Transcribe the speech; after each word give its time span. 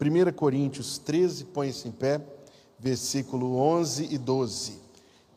1 0.00 0.32
Coríntios 0.32 0.96
13, 0.96 1.44
põe-se 1.44 1.86
em 1.86 1.90
pé, 1.92 2.22
versículo 2.78 3.56
11 3.56 4.08
e 4.10 4.16
12. 4.16 4.78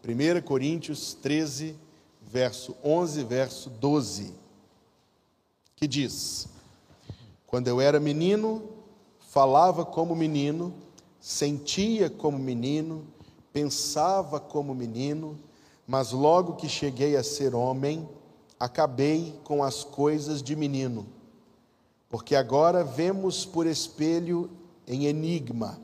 1 0.08 0.42
Coríntios 0.42 1.13
13, 1.21 1.75
verso 2.21 2.73
11, 2.81 3.23
verso 3.26 3.70
12, 3.70 4.34
que 5.76 5.86
diz: 5.86 6.47
Quando 7.46 7.68
eu 7.68 7.81
era 7.81 7.99
menino, 7.99 8.63
falava 9.20 9.86
como 9.86 10.16
menino, 10.16 10.73
sentia 11.20 12.09
como 12.09 12.39
menino, 12.39 13.05
pensava 13.52 14.39
como 14.39 14.73
menino, 14.73 15.38
mas 15.86 16.14
logo 16.14 16.55
que 16.55 16.70
cheguei 16.70 17.18
a 17.18 17.23
ser 17.23 17.54
homem, 17.54 18.07
acabei 18.57 19.38
com 19.43 19.61
as 19.61 19.84
coisas 19.84 20.41
de 20.41 20.55
menino. 20.55 21.05
Porque 22.14 22.36
agora 22.36 22.84
vemos 22.84 23.43
por 23.43 23.66
espelho 23.66 24.48
em 24.86 25.07
enigma. 25.07 25.81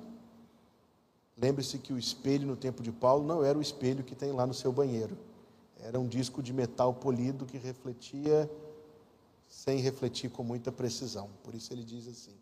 Lembre-se 1.35 1.79
que 1.79 1.91
o 1.91 1.97
espelho 1.97 2.45
no 2.45 2.55
tempo 2.55 2.83
de 2.83 2.91
Paulo 2.91 3.25
não 3.25 3.43
era 3.43 3.57
o 3.57 3.61
espelho 3.63 4.03
que 4.03 4.13
tem 4.13 4.31
lá 4.31 4.45
no 4.45 4.53
seu 4.53 4.71
banheiro. 4.71 5.17
Era 5.79 5.99
um 5.99 6.07
disco 6.07 6.43
de 6.43 6.53
metal 6.53 6.93
polido 6.93 7.47
que 7.47 7.57
refletia 7.57 8.47
sem 9.47 9.79
refletir 9.79 10.29
com 10.29 10.43
muita 10.43 10.71
precisão. 10.71 11.31
Por 11.43 11.55
isso 11.55 11.73
ele 11.73 11.83
diz 11.83 12.07
assim: 12.07 12.38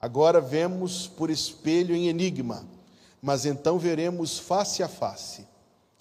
Agora 0.00 0.40
vemos 0.40 1.06
por 1.06 1.28
espelho 1.28 1.94
em 1.94 2.08
enigma, 2.08 2.66
mas 3.20 3.44
então 3.44 3.78
veremos 3.78 4.38
face 4.38 4.82
a 4.82 4.88
face. 4.88 5.46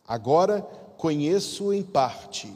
Agora 0.07 0.61
conheço 0.97 1.73
em 1.73 1.83
parte, 1.83 2.49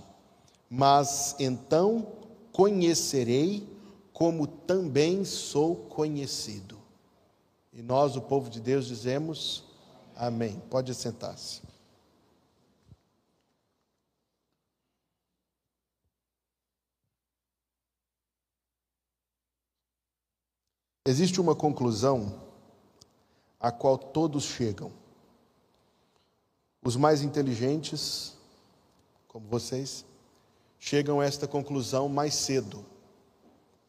mas 0.70 1.36
então 1.38 2.08
conhecerei 2.54 3.76
como 4.18 4.48
também 4.48 5.24
sou 5.24 5.76
conhecido. 5.76 6.76
E 7.72 7.84
nós, 7.84 8.16
o 8.16 8.22
povo 8.22 8.50
de 8.50 8.60
Deus, 8.60 8.88
dizemos 8.88 9.64
amém. 10.16 10.60
Pode 10.72 10.96
sentar-se. 10.96 11.62
Existe 21.06 21.40
uma 21.40 21.54
conclusão 21.54 22.42
a 23.60 23.72
qual 23.72 24.00
todos 24.00 24.46
chegam. 24.46 24.92
Os 26.84 26.96
mais 26.96 27.22
inteligentes, 27.22 28.36
como 29.28 29.48
vocês, 29.48 30.04
chegam 30.80 31.20
a 31.20 31.26
esta 31.26 31.48
conclusão 31.48 32.10
mais 32.10 32.34
cedo. 32.34 32.97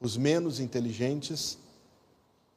Os 0.01 0.17
menos 0.17 0.61
inteligentes, 0.61 1.59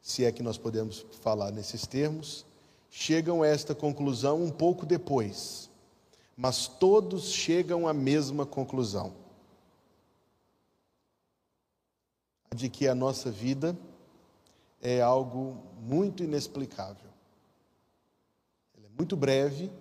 se 0.01 0.23
é 0.23 0.31
que 0.31 0.43
nós 0.43 0.57
podemos 0.57 1.05
falar 1.21 1.51
nesses 1.51 1.87
termos, 1.87 2.45
chegam 2.89 3.41
a 3.41 3.47
esta 3.47 3.73
conclusão 3.73 4.43
um 4.43 4.51
pouco 4.51 4.85
depois. 4.85 5.69
Mas 6.37 6.67
todos 6.67 7.31
chegam 7.31 7.87
à 7.87 7.93
mesma 7.93 8.45
conclusão: 8.45 9.13
de 12.55 12.69
que 12.69 12.87
a 12.87 12.93
nossa 12.93 13.31
vida 13.31 13.77
é 14.81 15.01
algo 15.01 15.57
muito 15.79 16.23
inexplicável. 16.23 17.09
Ele 18.77 18.87
é 18.87 18.89
muito 18.97 19.15
breve 19.15 19.71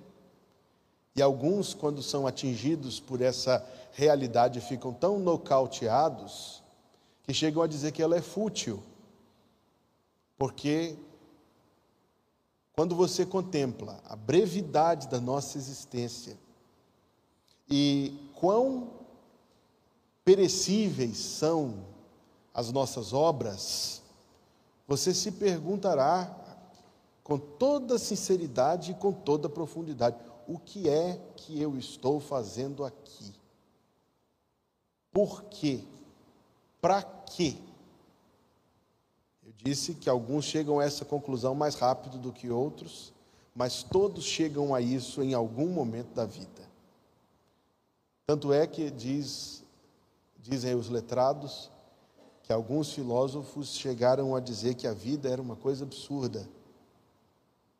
e 1.16 1.22
alguns, 1.22 1.74
quando 1.74 2.02
são 2.02 2.26
atingidos 2.26 3.00
por 3.00 3.20
essa 3.20 3.66
realidade, 3.92 4.60
ficam 4.60 4.92
tão 4.92 5.18
nocauteados 5.18 6.59
que 7.30 7.34
chegam 7.34 7.62
a 7.62 7.68
dizer 7.68 7.92
que 7.92 8.02
ela 8.02 8.16
é 8.16 8.20
fútil. 8.20 8.82
Porque 10.36 10.98
quando 12.72 12.96
você 12.96 13.24
contempla 13.24 14.00
a 14.04 14.16
brevidade 14.16 15.06
da 15.06 15.20
nossa 15.20 15.56
existência 15.56 16.36
e 17.68 18.28
quão 18.34 18.90
perecíveis 20.24 21.18
são 21.18 21.86
as 22.52 22.72
nossas 22.72 23.12
obras, 23.12 24.02
você 24.88 25.14
se 25.14 25.30
perguntará 25.30 26.36
com 27.22 27.38
toda 27.38 27.96
sinceridade 27.96 28.90
e 28.90 28.94
com 28.94 29.12
toda 29.12 29.48
profundidade: 29.48 30.16
o 30.48 30.58
que 30.58 30.88
é 30.88 31.16
que 31.36 31.62
eu 31.62 31.76
estou 31.76 32.18
fazendo 32.18 32.84
aqui? 32.84 33.32
Por 35.12 35.44
quê? 35.44 35.84
Para 36.80 37.19
quê? 37.30 37.56
Eu 39.46 39.52
disse 39.56 39.94
que 39.94 40.10
alguns 40.10 40.44
chegam 40.44 40.80
a 40.80 40.84
essa 40.84 41.04
conclusão 41.04 41.54
mais 41.54 41.74
rápido 41.74 42.18
do 42.18 42.32
que 42.32 42.50
outros, 42.50 43.12
mas 43.54 43.82
todos 43.82 44.24
chegam 44.24 44.74
a 44.74 44.80
isso 44.80 45.22
em 45.22 45.34
algum 45.34 45.68
momento 45.68 46.12
da 46.14 46.24
vida. 46.24 46.68
Tanto 48.26 48.52
é 48.52 48.66
que 48.66 48.90
diz, 48.90 49.62
dizem 50.38 50.74
os 50.74 50.88
letrados 50.88 51.70
que 52.42 52.52
alguns 52.52 52.92
filósofos 52.92 53.74
chegaram 53.74 54.34
a 54.34 54.40
dizer 54.40 54.74
que 54.74 54.86
a 54.86 54.92
vida 54.92 55.28
era 55.28 55.40
uma 55.40 55.56
coisa 55.56 55.84
absurda, 55.84 56.48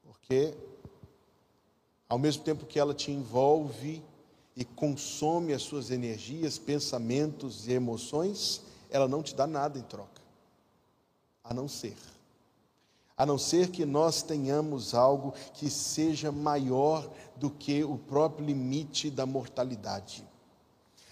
porque 0.05 0.55
ao 2.09 2.19
mesmo 2.19 2.43
tempo 2.43 2.67
que 2.67 2.79
ela 2.79 2.95
te 2.95 3.11
envolve 3.11 4.03
e 4.57 4.65
consome 4.65 5.53
as 5.53 5.63
suas 5.63 5.91
energias, 5.91 6.59
pensamentos 6.59 7.69
e 7.69 7.73
emoções, 7.73 8.63
ela 8.91 9.09
não 9.09 9.23
te 9.23 9.35
dá 9.35 9.47
nada 9.47 9.79
em 9.79 9.83
troca, 9.83 10.21
a 11.43 11.55
não 11.55 11.69
ser. 11.69 11.97
A 13.17 13.27
não 13.27 13.39
ser 13.39 13.71
que 13.71 13.85
nós 13.85 14.23
tenhamos 14.23 14.95
algo 14.95 15.35
que 15.55 15.69
seja 15.69 16.33
maior 16.33 17.09
do 17.37 17.51
que 17.51 17.85
o 17.85 17.99
próprio 17.99 18.47
limite 18.47 19.11
da 19.11 19.27
mortalidade 19.27 20.27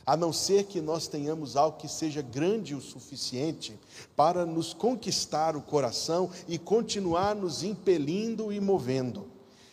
a 0.09 0.17
não 0.17 0.33
ser 0.33 0.65
que 0.65 0.81
nós 0.81 1.07
tenhamos 1.07 1.55
algo 1.55 1.77
que 1.77 1.87
seja 1.87 2.23
grande 2.23 2.75
o 2.75 2.81
suficiente 2.81 3.79
para 4.17 4.47
nos 4.47 4.73
conquistar 4.73 5.55
o 5.55 5.61
coração 5.61 6.31
e 6.49 6.57
continuar 6.57 7.37
nos 7.37 7.63
impelindo 7.63 8.51
e 8.51 8.59
movendo. 8.59 9.27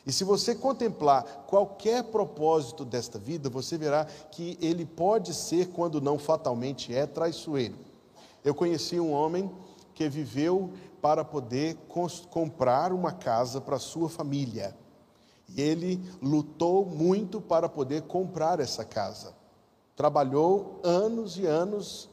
E 0.06 0.12
se 0.12 0.26
você 0.26 0.54
contemplar 0.54 1.46
qualquer 1.48 2.04
propósito 2.04 2.84
desta 2.84 3.18
vida, 3.18 3.50
você 3.50 3.78
verá 3.78 4.04
que 4.30 4.58
ele 4.62 4.86
pode 4.86 5.34
ser, 5.34 5.70
quando 5.70 6.02
não 6.02 6.20
fatalmente 6.20 6.94
é, 6.94 7.06
traiçoeiro. 7.06 7.76
Eu 8.46 8.54
conheci 8.54 9.00
um 9.00 9.12
homem 9.12 9.52
que 9.96 10.08
viveu 10.08 10.72
para 11.02 11.26
poder 11.26 11.76
comprar 12.30 12.94
uma 12.94 13.12
casa 13.12 13.60
para 13.60 13.80
sua 13.80 14.08
família. 14.08 14.78
E 15.50 15.60
ele 15.60 16.00
lutou 16.22 16.86
muito 16.86 17.42
para 17.42 17.68
poder 17.68 18.04
comprar 18.04 18.60
essa 18.60 18.86
casa. 18.86 19.34
Trabalhou 19.96 20.80
anos 20.84 21.38
e 21.40 21.46
anos 21.48 22.08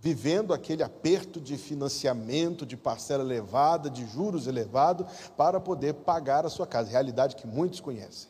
vivendo 0.00 0.52
aquele 0.52 0.82
aperto 0.82 1.40
de 1.40 1.56
financiamento, 1.56 2.66
de 2.66 2.76
parcela 2.76 3.22
elevada, 3.22 3.88
de 3.88 4.04
juros 4.04 4.48
elevados, 4.48 5.06
para 5.36 5.60
poder 5.60 5.94
pagar 5.94 6.44
a 6.44 6.50
sua 6.50 6.66
casa, 6.66 6.90
realidade 6.90 7.36
que 7.36 7.46
muitos 7.46 7.78
conhecem. 7.78 8.28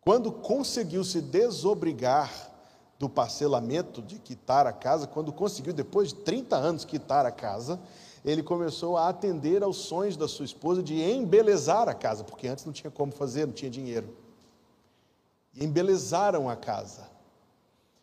Quando 0.00 0.32
conseguiu 0.32 1.04
se 1.04 1.20
desobrigar 1.20 2.57
do 2.98 3.08
parcelamento 3.08 4.02
de 4.02 4.18
quitar 4.18 4.66
a 4.66 4.72
casa, 4.72 5.06
quando 5.06 5.32
conseguiu, 5.32 5.72
depois 5.72 6.08
de 6.08 6.16
30 6.16 6.56
anos, 6.56 6.84
quitar 6.84 7.24
a 7.24 7.30
casa, 7.30 7.80
ele 8.24 8.42
começou 8.42 8.96
a 8.96 9.08
atender 9.08 9.62
aos 9.62 9.76
sonhos 9.76 10.16
da 10.16 10.26
sua 10.26 10.44
esposa 10.44 10.82
de 10.82 11.00
embelezar 11.00 11.88
a 11.88 11.94
casa, 11.94 12.24
porque 12.24 12.48
antes 12.48 12.64
não 12.64 12.72
tinha 12.72 12.90
como 12.90 13.12
fazer, 13.12 13.46
não 13.46 13.52
tinha 13.52 13.70
dinheiro. 13.70 14.16
E 15.54 15.64
embelezaram 15.64 16.48
a 16.48 16.56
casa. 16.56 17.07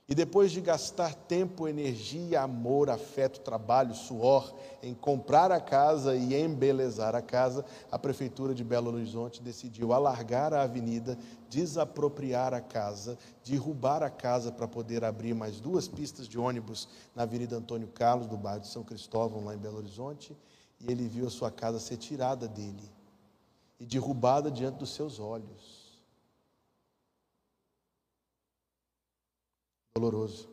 E 0.08 0.14
depois 0.14 0.52
de 0.52 0.62
gastar 0.62 1.16
tempo, 1.16 1.68
energia, 1.68 2.42
amor, 2.42 2.92
afeto, 2.92 3.40
trabalho, 3.40 3.96
suor 3.96 4.54
em 4.84 4.94
comprar 4.94 5.52
a 5.52 5.60
casa 5.60 6.16
e 6.16 6.40
embelezar 6.40 7.16
a 7.16 7.24
casa, 7.24 7.66
a 7.92 7.98
prefeitura 7.98 8.54
de 8.54 8.64
Belo 8.64 8.94
Horizonte 8.94 9.42
decidiu 9.42 9.94
alargar 9.94 10.54
a 10.54 10.62
avenida, 10.62 11.18
desapropriar 11.50 12.54
a 12.54 12.62
casa, 12.62 13.18
derrubar 13.44 14.04
a 14.04 14.10
casa 14.12 14.52
para 14.52 14.68
poder 14.68 15.04
abrir 15.04 15.34
mais 15.34 15.60
duas 15.60 15.88
pistas 15.88 16.28
de 16.28 16.38
ônibus 16.38 16.88
na 17.16 17.24
Avenida 17.24 17.56
Antônio 17.56 17.88
Carlos, 17.88 18.28
do 18.28 18.38
bairro 18.38 18.62
de 18.62 18.68
São 18.68 18.84
Cristóvão, 18.84 19.44
lá 19.44 19.56
em 19.56 19.60
Belo 19.60 19.78
Horizonte, 19.78 20.38
e 20.80 20.92
ele 20.92 21.08
viu 21.08 21.26
a 21.26 21.32
sua 21.32 21.50
casa 21.50 21.80
ser 21.80 21.98
tirada 21.98 22.48
dele 22.48 22.92
e 23.80 23.86
derrubada 23.88 24.52
diante 24.52 24.78
dos 24.78 24.94
seus 24.94 25.20
olhos. 25.20 25.75
Doloroso. 29.96 30.50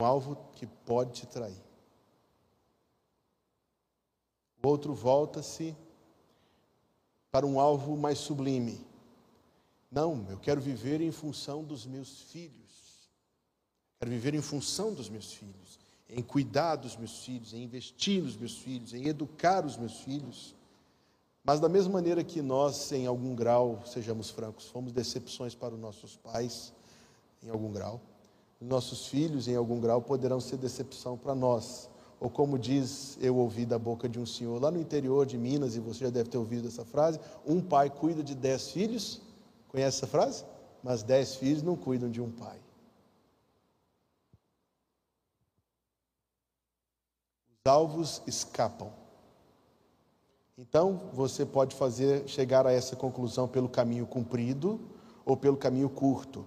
Um 0.00 0.04
alvo 0.04 0.36
que 0.54 0.66
pode 0.66 1.12
te 1.12 1.26
trair. 1.26 1.62
O 4.62 4.68
outro 4.68 4.92
volta-se 4.92 5.76
para 7.30 7.46
um 7.46 7.60
alvo 7.60 7.96
mais 7.96 8.18
sublime. 8.18 8.84
Não, 9.90 10.26
eu 10.28 10.38
quero 10.38 10.60
viver 10.60 11.00
em 11.00 11.12
função 11.12 11.62
dos 11.62 11.86
meus 11.86 12.22
filhos. 12.22 13.08
Quero 14.00 14.10
viver 14.10 14.34
em 14.34 14.42
função 14.42 14.92
dos 14.92 15.08
meus 15.08 15.32
filhos, 15.32 15.78
em 16.08 16.22
cuidar 16.22 16.76
dos 16.76 16.96
meus 16.96 17.24
filhos, 17.24 17.52
em 17.52 17.62
investir 17.62 18.22
nos 18.22 18.36
meus 18.36 18.58
filhos, 18.58 18.94
em 18.94 19.06
educar 19.06 19.64
os 19.64 19.76
meus 19.76 20.00
filhos. 20.00 20.54
Mas 21.48 21.60
da 21.60 21.68
mesma 21.70 21.94
maneira 21.94 22.22
que 22.22 22.42
nós, 22.42 22.92
em 22.92 23.06
algum 23.06 23.34
grau, 23.34 23.80
sejamos 23.86 24.28
francos, 24.28 24.66
fomos 24.66 24.92
decepções 24.92 25.54
para 25.54 25.72
os 25.72 25.80
nossos 25.80 26.14
pais, 26.14 26.74
em 27.42 27.48
algum 27.48 27.72
grau, 27.72 28.02
nossos 28.60 29.06
filhos, 29.06 29.48
em 29.48 29.56
algum 29.56 29.80
grau, 29.80 30.02
poderão 30.02 30.42
ser 30.42 30.58
decepção 30.58 31.16
para 31.16 31.34
nós. 31.34 31.88
Ou 32.20 32.28
como 32.28 32.58
diz, 32.58 33.16
eu 33.18 33.34
ouvi 33.34 33.64
da 33.64 33.78
boca 33.78 34.06
de 34.06 34.20
um 34.20 34.26
senhor 34.26 34.60
lá 34.60 34.70
no 34.70 34.78
interior 34.78 35.24
de 35.24 35.38
Minas, 35.38 35.74
e 35.74 35.80
você 35.80 36.04
já 36.04 36.10
deve 36.10 36.28
ter 36.28 36.36
ouvido 36.36 36.68
essa 36.68 36.84
frase: 36.84 37.18
um 37.46 37.62
pai 37.62 37.88
cuida 37.88 38.22
de 38.22 38.34
dez 38.34 38.70
filhos. 38.70 39.22
Conhece 39.68 39.96
essa 39.96 40.06
frase? 40.06 40.44
Mas 40.82 41.02
dez 41.02 41.36
filhos 41.36 41.62
não 41.62 41.76
cuidam 41.76 42.10
de 42.10 42.20
um 42.20 42.30
pai. 42.30 42.60
Os 47.64 47.72
alvos 47.72 48.20
escapam. 48.26 48.97
Então, 50.58 51.00
você 51.14 51.46
pode 51.46 51.76
fazer 51.76 52.28
chegar 52.28 52.66
a 52.66 52.72
essa 52.72 52.96
conclusão 52.96 53.46
pelo 53.46 53.68
caminho 53.68 54.04
comprido 54.04 54.80
ou 55.24 55.36
pelo 55.36 55.56
caminho 55.56 55.88
curto, 55.88 56.44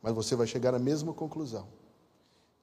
mas 0.00 0.14
você 0.14 0.36
vai 0.36 0.46
chegar 0.46 0.76
à 0.76 0.78
mesma 0.78 1.12
conclusão 1.12 1.66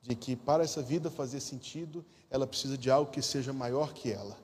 de 0.01 0.15
que 0.15 0.37
para 0.37 0.63
essa 0.63 0.81
vida 0.81 1.11
fazer 1.11 1.41
sentido, 1.41 2.05
ela 2.29 2.47
precisa 2.47 2.77
de 2.77 2.89
algo 2.89 3.11
que 3.11 3.21
seja 3.21 3.51
maior 3.51 3.91
que 3.91 4.11
ela. 4.11 4.37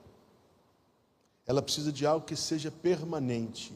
Ela 1.46 1.62
precisa 1.62 1.90
de 1.90 2.04
algo 2.04 2.26
que 2.26 2.36
seja 2.36 2.70
permanente. 2.70 3.72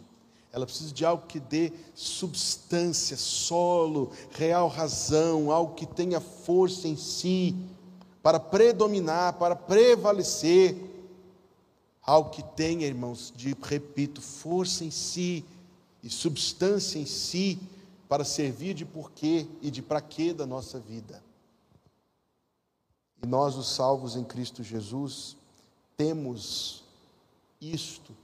Ela 0.53 0.67
precisa 0.67 0.93
de 0.93 1.05
algo 1.05 1.27
que 1.27 1.41
dê 1.41 1.73
substância, 1.95 3.17
solo, 3.17 4.11
real 4.33 4.69
razão, 4.69 5.51
algo 5.51 5.75
que 5.75 5.87
tenha 5.87 6.21
força 6.21 6.89
em 6.89 6.97
si 6.97 7.57
para 8.23 8.41
predominar, 8.41 9.35
para 9.35 9.55
prevalecer 9.55 10.86
algo 12.07 12.31
que 12.31 12.43
tenha, 12.43 12.87
irmãos, 12.87 13.33
de, 13.35 13.57
repito, 13.61 14.23
força 14.23 14.85
em 14.85 14.91
si 14.91 15.45
e 16.03 16.09
substância 16.09 16.99
em 16.99 17.05
si 17.05 17.59
para 18.09 18.25
servir 18.25 18.75
de 18.75 18.85
porquê 18.85 19.47
e 19.61 19.71
de 19.71 19.83
para 19.83 20.01
quê 20.01 20.33
da 20.33 20.47
nossa 20.47 20.79
vida. 20.79 21.21
E 23.21 23.27
nós, 23.27 23.57
os 23.57 23.69
salvos 23.69 24.15
em 24.15 24.23
Cristo 24.23 24.63
Jesus, 24.63 25.37
temos 25.97 26.85
isto 27.61 28.15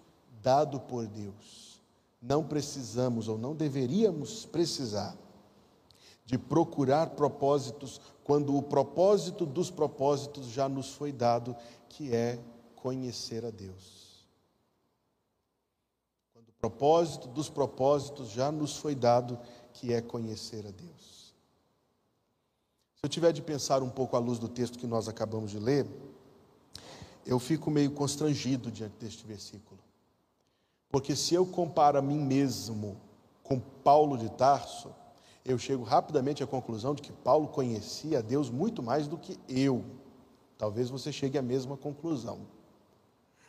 dado 0.42 0.78
por 0.78 1.06
Deus. 1.06 1.80
Não 2.20 2.44
precisamos 2.44 3.26
ou 3.26 3.36
não 3.36 3.54
deveríamos 3.54 4.44
precisar 4.44 5.16
de 6.24 6.38
procurar 6.38 7.10
propósitos 7.10 8.00
quando 8.22 8.56
o 8.56 8.62
propósito 8.62 9.44
dos 9.44 9.70
propósitos 9.72 10.46
já 10.46 10.68
nos 10.68 10.90
foi 10.90 11.10
dado, 11.10 11.56
que 11.88 12.14
é 12.14 12.38
conhecer 12.82 13.44
a 13.44 13.50
Deus. 13.50 14.26
Quando 16.32 16.48
o 16.48 16.52
propósito 16.52 17.28
dos 17.28 17.48
propósitos 17.48 18.30
já 18.30 18.50
nos 18.50 18.76
foi 18.76 18.96
dado, 18.96 19.38
que 19.72 19.92
é 19.92 20.02
conhecer 20.02 20.66
a 20.66 20.72
Deus. 20.72 21.32
Se 22.96 23.04
eu 23.04 23.08
tiver 23.08 23.32
de 23.32 23.40
pensar 23.40 23.84
um 23.84 23.88
pouco 23.88 24.16
à 24.16 24.18
luz 24.18 24.40
do 24.40 24.48
texto 24.48 24.78
que 24.78 24.86
nós 24.86 25.08
acabamos 25.08 25.52
de 25.52 25.60
ler, 25.60 25.86
eu 27.24 27.38
fico 27.38 27.70
meio 27.70 27.92
constrangido 27.92 28.68
diante 28.70 28.96
deste 28.98 29.24
versículo. 29.24 29.80
Porque 30.90 31.14
se 31.14 31.34
eu 31.34 31.46
comparo 31.46 31.98
a 31.98 32.02
mim 32.02 32.18
mesmo 32.18 33.00
com 33.44 33.60
Paulo 33.60 34.18
de 34.18 34.28
Tarso, 34.30 34.92
eu 35.44 35.56
chego 35.56 35.84
rapidamente 35.84 36.42
à 36.42 36.48
conclusão 36.48 36.96
de 36.96 37.02
que 37.02 37.12
Paulo 37.12 37.46
conhecia 37.46 38.18
a 38.18 38.22
Deus 38.22 38.50
muito 38.50 38.82
mais 38.82 39.06
do 39.06 39.16
que 39.16 39.38
eu. 39.48 39.84
Talvez 40.58 40.90
você 40.90 41.12
chegue 41.12 41.38
à 41.38 41.42
mesma 41.42 41.76
conclusão. 41.76 42.40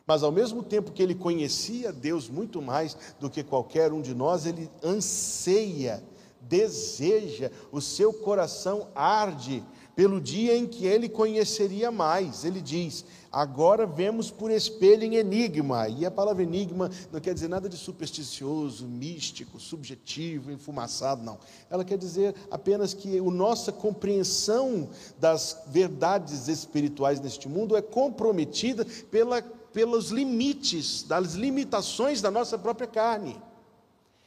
Mas 0.05 0.23
ao 0.23 0.31
mesmo 0.31 0.61
tempo 0.61 0.91
que 0.91 1.01
ele 1.01 1.15
conhecia 1.15 1.91
Deus 1.91 2.29
muito 2.29 2.61
mais 2.61 2.97
do 3.19 3.29
que 3.29 3.43
qualquer 3.43 3.93
um 3.93 4.01
de 4.01 4.13
nós, 4.13 4.45
ele 4.45 4.69
anseia, 4.83 6.03
deseja, 6.41 7.49
o 7.71 7.79
seu 7.79 8.11
coração 8.13 8.89
arde 8.93 9.63
pelo 9.95 10.19
dia 10.19 10.57
em 10.57 10.65
que 10.65 10.85
ele 10.85 11.07
conheceria 11.07 11.91
mais. 11.91 12.43
Ele 12.43 12.59
diz: 12.59 13.05
Agora 13.31 13.85
vemos 13.85 14.29
por 14.29 14.51
espelho 14.51 15.03
em 15.03 15.15
enigma. 15.15 15.87
E 15.87 16.05
a 16.05 16.11
palavra 16.11 16.43
enigma 16.43 16.89
não 17.11 17.19
quer 17.19 17.33
dizer 17.33 17.47
nada 17.47 17.69
de 17.69 17.77
supersticioso, 17.77 18.85
místico, 18.85 19.59
subjetivo, 19.59 20.51
enfumaçado, 20.51 21.23
não. 21.23 21.39
Ela 21.69 21.85
quer 21.85 21.97
dizer 21.97 22.35
apenas 22.51 22.93
que 22.93 23.17
a 23.17 23.23
nossa 23.23 23.71
compreensão 23.71 24.89
das 25.19 25.63
verdades 25.67 26.47
espirituais 26.47 27.19
neste 27.19 27.47
mundo 27.47 27.75
é 27.77 27.81
comprometida 27.81 28.85
pela 29.09 29.41
pelos 29.73 30.09
limites, 30.09 31.03
das 31.03 31.33
limitações 31.33 32.21
da 32.21 32.31
nossa 32.31 32.57
própria 32.57 32.87
carne. 32.87 33.41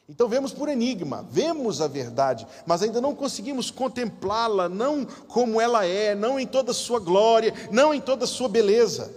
Então 0.09 0.29
vemos 0.29 0.53
por 0.53 0.69
enigma, 0.69 1.27
vemos 1.29 1.81
a 1.81 1.89
verdade, 1.89 2.47
mas 2.65 2.83
ainda 2.83 3.01
não 3.01 3.15
conseguimos 3.15 3.71
contemplá-la, 3.71 4.69
não 4.69 5.05
como 5.05 5.61
ela 5.61 5.85
é, 5.85 6.15
não 6.15 6.39
em 6.39 6.47
toda 6.47 6.71
a 6.71 6.75
sua 6.75 7.01
glória, 7.01 7.53
não 7.73 7.93
em 7.93 8.01
toda 8.01 8.25
a 8.25 8.29
sua 8.29 8.49
beleza. 8.49 9.13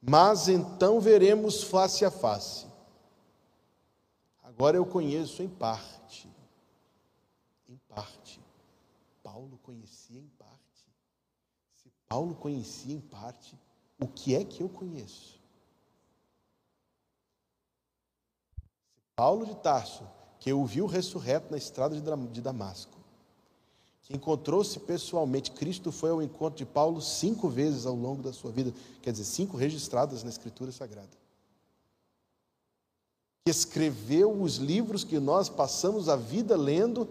Mas 0.00 0.48
então 0.48 1.00
veremos 1.00 1.62
face 1.62 2.04
a 2.04 2.10
face. 2.10 2.66
Agora 4.42 4.76
eu 4.76 4.86
conheço 4.86 5.42
em 5.42 5.48
parte. 5.48 6.28
Em 7.68 7.76
parte. 7.88 8.40
Paulo 9.22 9.58
conhecia 9.62 10.18
em 10.18 10.28
parte. 10.38 10.86
Se 11.74 11.90
Paulo 12.08 12.34
conhecia 12.34 12.94
em 12.94 13.00
parte, 13.00 13.58
o 14.00 14.06
que 14.06 14.34
é 14.34 14.44
que 14.44 14.62
eu 14.62 14.68
conheço? 14.68 15.38
Paulo 19.14 19.44
de 19.44 19.54
Tarso, 19.56 20.08
que 20.38 20.50
o 20.50 20.64
viu 20.64 20.86
ressurreto 20.86 21.50
na 21.50 21.58
estrada 21.58 21.94
de 21.94 22.40
Damasco, 22.40 22.98
que 24.02 24.16
encontrou-se 24.16 24.80
pessoalmente, 24.80 25.52
Cristo 25.52 25.92
foi 25.92 26.08
ao 26.08 26.22
encontro 26.22 26.56
de 26.56 26.64
Paulo 26.64 27.02
cinco 27.02 27.48
vezes 27.48 27.84
ao 27.84 27.94
longo 27.94 28.22
da 28.22 28.32
sua 28.32 28.50
vida, 28.50 28.72
quer 29.02 29.12
dizer, 29.12 29.24
cinco 29.24 29.58
registradas 29.58 30.24
na 30.24 30.30
Escritura 30.30 30.72
Sagrada. 30.72 31.10
Que 33.44 33.50
escreveu 33.50 34.32
os 34.40 34.56
livros 34.56 35.04
que 35.04 35.20
nós 35.20 35.50
passamos 35.50 36.08
a 36.08 36.16
vida 36.16 36.56
lendo, 36.56 37.06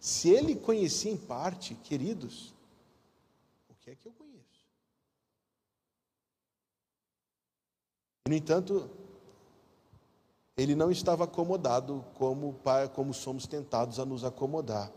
se 0.00 0.28
ele 0.28 0.56
conhecia 0.56 1.12
em 1.12 1.16
parte, 1.16 1.76
queridos, 1.76 2.52
o 3.70 3.74
que 3.80 3.90
é 3.90 3.94
que 3.94 4.06
eu 4.06 4.12
conheço? 4.12 4.23
No 8.26 8.34
entanto, 8.34 8.90
ele 10.56 10.74
não 10.74 10.90
estava 10.90 11.24
acomodado 11.24 12.02
como, 12.14 12.56
como 12.94 13.12
somos 13.12 13.46
tentados 13.46 13.98
a 13.98 14.06
nos 14.06 14.24
acomodar. 14.24 14.90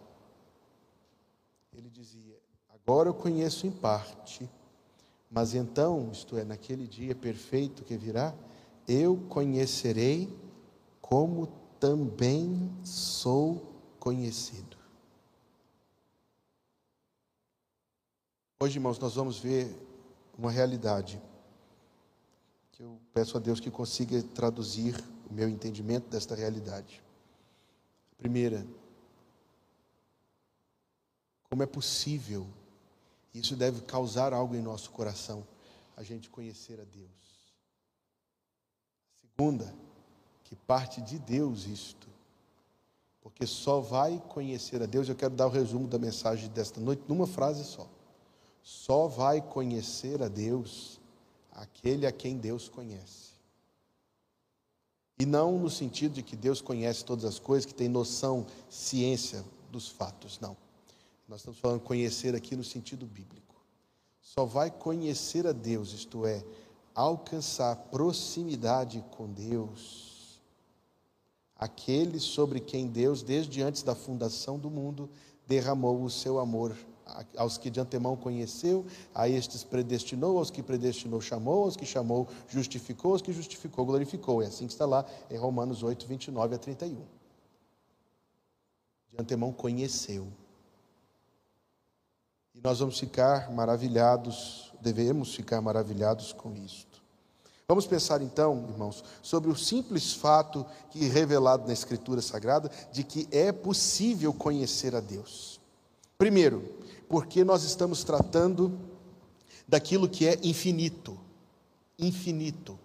Ele 1.74 1.90
dizia: 1.90 2.40
Agora 2.70 3.10
eu 3.10 3.14
conheço 3.14 3.68
em 3.68 3.72
parte, 3.72 4.50
mas 5.30 5.54
então, 5.54 6.10
isto 6.10 6.38
é, 6.38 6.46
naquele 6.46 6.88
dia 6.88 7.14
perfeito 7.14 7.84
que 7.84 7.98
virá, 7.98 8.34
eu 8.88 9.18
conhecerei 9.28 10.34
como 11.02 11.48
também 11.82 12.72
sou 12.82 13.74
conhecido. 14.00 14.78
Hoje, 18.58 18.78
irmãos, 18.78 18.98
nós 19.00 19.16
vamos 19.16 19.38
ver 19.38 19.76
uma 20.38 20.50
realidade 20.50 21.22
que 22.78 22.84
eu 22.84 23.02
peço 23.12 23.36
a 23.36 23.40
Deus 23.40 23.60
que 23.60 23.72
consiga 23.72 24.22
traduzir 24.22 24.96
o 25.28 25.34
meu 25.34 25.50
entendimento 25.50 26.08
desta 26.10 26.36
realidade. 26.36 27.02
Primeira, 28.20 28.64
como 31.50 31.64
é 31.64 31.66
possível, 31.66 32.46
isso 33.34 33.56
deve 33.56 33.82
causar 33.82 34.32
algo 34.32 34.56
em 34.56 34.62
nosso 34.62 34.92
coração, 34.92 35.44
a 35.96 36.04
gente 36.04 36.30
conhecer 36.30 36.80
a 36.80 36.84
Deus. 36.84 37.10
Segunda, 39.22 39.74
que 40.44 40.56
parte 40.56 41.02
de 41.02 41.18
Deus 41.18 41.66
isto, 41.66 42.08
porque 43.22 43.48
só 43.48 43.80
vai 43.80 44.22
conhecer 44.30 44.84
a 44.84 44.86
Deus, 44.86 45.10
eu 45.10 45.16
quero 45.16 45.34
dar 45.34 45.48
o 45.48 45.52
resumo 45.52 45.88
da 45.88 45.98
mensagem 45.98 46.48
desta 46.50 46.80
noite 46.80 47.02
numa 47.08 47.26
frase 47.26 47.64
só. 47.66 47.90
Só 48.62 49.08
vai 49.08 49.42
conhecer 49.42 50.22
a 50.22 50.28
Deus 50.28 50.97
aquele 51.58 52.06
a 52.06 52.12
quem 52.12 52.38
Deus 52.38 52.70
conhece. 52.70 53.32
E 55.20 55.26
não 55.26 55.58
no 55.58 55.70
sentido 55.70 56.14
de 56.14 56.22
que 56.22 56.36
Deus 56.36 56.62
conhece 56.62 57.04
todas 57.04 57.26
as 57.26 57.40
coisas, 57.40 57.66
que 57.66 57.74
tem 57.74 57.90
noção, 57.90 58.46
ciência 58.70 59.44
dos 59.72 59.90
fatos, 59.90 60.40
não. 60.40 60.56
Nós 61.28 61.40
estamos 61.40 61.60
falando 61.60 61.82
conhecer 61.82 62.36
aqui 62.36 62.56
no 62.56 62.64
sentido 62.64 63.08
bíblico. 63.08 63.56
Só 64.22 64.46
vai 64.46 64.70
conhecer 64.70 65.48
a 65.48 65.52
Deus, 65.52 65.92
isto 65.94 66.28
é, 66.28 66.46
alcançar 66.94 67.76
proximidade 67.76 69.04
com 69.12 69.28
Deus, 69.32 70.40
aquele 71.56 72.20
sobre 72.20 72.60
quem 72.60 72.88
Deus, 72.88 73.24
desde 73.24 73.64
antes 73.64 73.82
da 73.82 73.96
fundação 73.96 74.60
do 74.60 74.70
mundo, 74.70 75.10
derramou 75.48 76.04
o 76.04 76.10
seu 76.10 76.38
amor 76.40 76.78
aos 77.36 77.58
que 77.58 77.70
de 77.70 77.80
antemão 77.80 78.16
conheceu, 78.16 78.86
a 79.14 79.28
estes 79.28 79.64
predestinou, 79.64 80.38
aos 80.38 80.50
que 80.50 80.64
predestinou 80.64 81.22
chamou, 81.22 81.64
aos 81.64 81.76
que 81.76 81.86
chamou 81.86 82.28
justificou, 82.48 83.14
aos 83.14 83.22
que 83.22 83.34
justificou 83.34 83.86
glorificou. 83.86 84.42
É 84.42 84.48
assim 84.48 84.68
que 84.68 84.74
está 84.74 84.86
lá 84.86 85.06
em 85.30 85.38
Romanos 85.38 85.84
8, 85.84 86.08
29 86.08 86.56
a 86.56 86.58
31. 86.58 86.96
De 89.12 89.22
antemão 89.22 89.52
conheceu. 89.52 90.28
E 92.54 92.62
nós 92.64 92.80
vamos 92.80 93.00
ficar 93.00 93.52
maravilhados, 93.52 94.74
devemos 94.82 95.36
ficar 95.36 95.62
maravilhados 95.62 96.34
com 96.34 96.56
isto. 96.56 96.88
Vamos 97.68 97.86
pensar 97.86 98.22
então, 98.22 98.66
irmãos, 98.70 99.04
sobre 99.22 99.52
o 99.52 99.56
simples 99.56 100.14
fato 100.14 100.66
que 100.90 101.06
é 101.06 101.10
revelado 101.10 101.68
na 101.68 101.74
Escritura 101.74 102.22
Sagrada 102.22 102.72
de 102.94 103.04
que 103.04 103.28
é 103.30 103.52
possível 103.52 104.34
conhecer 104.34 104.96
a 104.96 105.02
Deus. 105.02 105.60
Primeiro, 106.18 106.64
porque 107.08 107.44
nós 107.44 107.64
estamos 107.64 108.04
tratando 108.04 108.78
daquilo 109.68 110.08
que 110.08 110.28
é 110.28 110.40
infinito. 110.44 111.18
Infinito. 111.98 112.78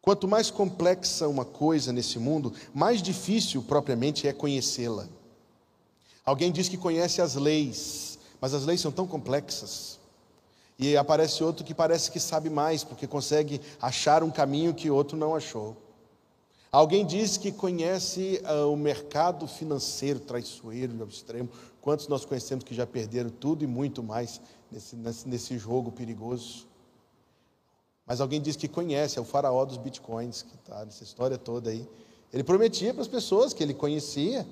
Quanto 0.00 0.28
mais 0.28 0.50
complexa 0.50 1.26
uma 1.26 1.44
coisa 1.44 1.92
nesse 1.92 2.18
mundo, 2.18 2.52
mais 2.72 3.02
difícil 3.02 3.62
propriamente 3.62 4.28
é 4.28 4.32
conhecê-la. 4.32 5.08
Alguém 6.24 6.52
diz 6.52 6.68
que 6.68 6.76
conhece 6.76 7.20
as 7.20 7.34
leis, 7.34 8.18
mas 8.40 8.54
as 8.54 8.64
leis 8.64 8.80
são 8.80 8.92
tão 8.92 9.06
complexas. 9.06 9.98
E 10.78 10.96
aparece 10.96 11.42
outro 11.42 11.64
que 11.64 11.74
parece 11.74 12.10
que 12.10 12.20
sabe 12.20 12.50
mais, 12.50 12.84
porque 12.84 13.06
consegue 13.06 13.60
achar 13.80 14.22
um 14.22 14.30
caminho 14.30 14.74
que 14.74 14.90
outro 14.90 15.16
não 15.16 15.34
achou. 15.34 15.76
Alguém 16.70 17.06
diz 17.06 17.36
que 17.36 17.50
conhece 17.50 18.42
uh, 18.44 18.70
o 18.70 18.76
mercado 18.76 19.48
financeiro 19.48 20.20
traiçoeiro 20.20 21.00
ao 21.00 21.08
extremo. 21.08 21.48
Quantos 21.86 22.08
nós 22.08 22.24
conhecemos 22.24 22.64
que 22.64 22.74
já 22.74 22.84
perderam 22.84 23.30
tudo 23.30 23.62
e 23.62 23.66
muito 23.68 24.02
mais 24.02 24.40
nesse, 24.72 24.96
nesse, 24.96 25.28
nesse 25.28 25.56
jogo 25.56 25.92
perigoso? 25.92 26.66
Mas 28.04 28.20
alguém 28.20 28.42
diz 28.42 28.56
que 28.56 28.66
conhece, 28.66 29.20
é 29.20 29.22
o 29.22 29.24
faraó 29.24 29.64
dos 29.64 29.76
bitcoins, 29.76 30.42
que 30.42 30.56
está 30.56 30.84
nessa 30.84 31.04
história 31.04 31.38
toda 31.38 31.70
aí. 31.70 31.88
Ele 32.32 32.42
prometia 32.42 32.92
para 32.92 33.02
as 33.02 33.06
pessoas 33.06 33.52
que 33.52 33.62
ele 33.62 33.72
conhecia, 33.72 34.44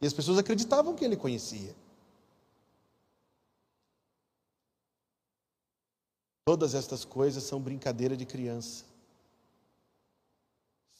e 0.00 0.06
as 0.06 0.14
pessoas 0.14 0.38
acreditavam 0.38 0.94
que 0.94 1.04
ele 1.04 1.14
conhecia. 1.14 1.76
Todas 6.46 6.74
estas 6.74 7.04
coisas 7.04 7.42
são 7.42 7.60
brincadeira 7.60 8.16
de 8.16 8.24
criança 8.24 8.86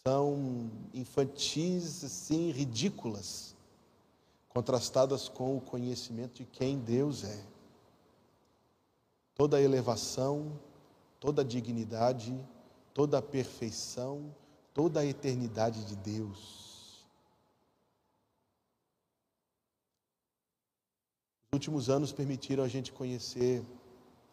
são 0.07 0.71
infantis, 0.93 2.05
assim, 2.05 2.51
ridículas, 2.51 3.54
contrastadas 4.55 5.29
com 5.29 5.57
o 5.57 5.61
conhecimento 5.61 6.35
de 6.35 6.45
quem 6.45 6.79
Deus 6.79 7.25
é. 7.25 7.45
Toda 9.35 9.61
elevação, 9.61 10.61
toda 11.19 11.45
dignidade, 11.45 12.33
toda 12.95 13.21
perfeição, 13.21 14.33
toda 14.73 15.01
a 15.01 15.05
eternidade 15.05 15.85
de 15.85 15.97
Deus. 15.97 17.05
Os 21.51 21.57
últimos 21.57 21.91
anos 21.91 22.13
permitiram 22.13 22.63
a 22.63 22.69
gente 22.69 22.93
conhecer 22.93 23.65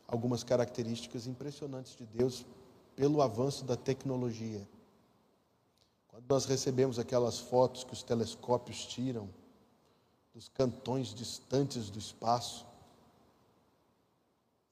algumas 0.08 0.44
características 0.44 1.26
impressionantes 1.26 1.96
de 1.96 2.06
Deus 2.06 2.46
pelo 2.96 3.24
avanço 3.24 3.66
da 3.66 3.76
tecnologia. 3.76 4.68
Quando 6.10 6.26
nós 6.30 6.46
recebemos 6.46 7.00
aquelas 7.00 7.40
fotos 7.40 7.84
que 7.84 7.94
os 7.94 8.04
telescópios 8.04 8.86
tiram 8.86 9.41
dos 10.34 10.48
cantões 10.50 11.14
distantes 11.14 11.90
do 11.90 12.00
espaço, 12.00 12.66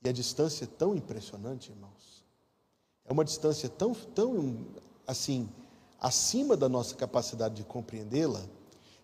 e 0.02 0.08
a 0.08 0.14
distância 0.14 0.64
é 0.64 0.68
tão 0.68 0.96
impressionante, 0.96 1.72
irmãos. 1.72 2.24
É 3.04 3.12
uma 3.12 3.26
distância 3.26 3.68
tão, 3.68 3.94
tão 3.94 4.66
assim, 5.06 5.50
acima 6.00 6.56
da 6.56 6.70
nossa 6.70 6.96
capacidade 6.96 7.56
de 7.56 7.64
compreendê-la, 7.64 8.42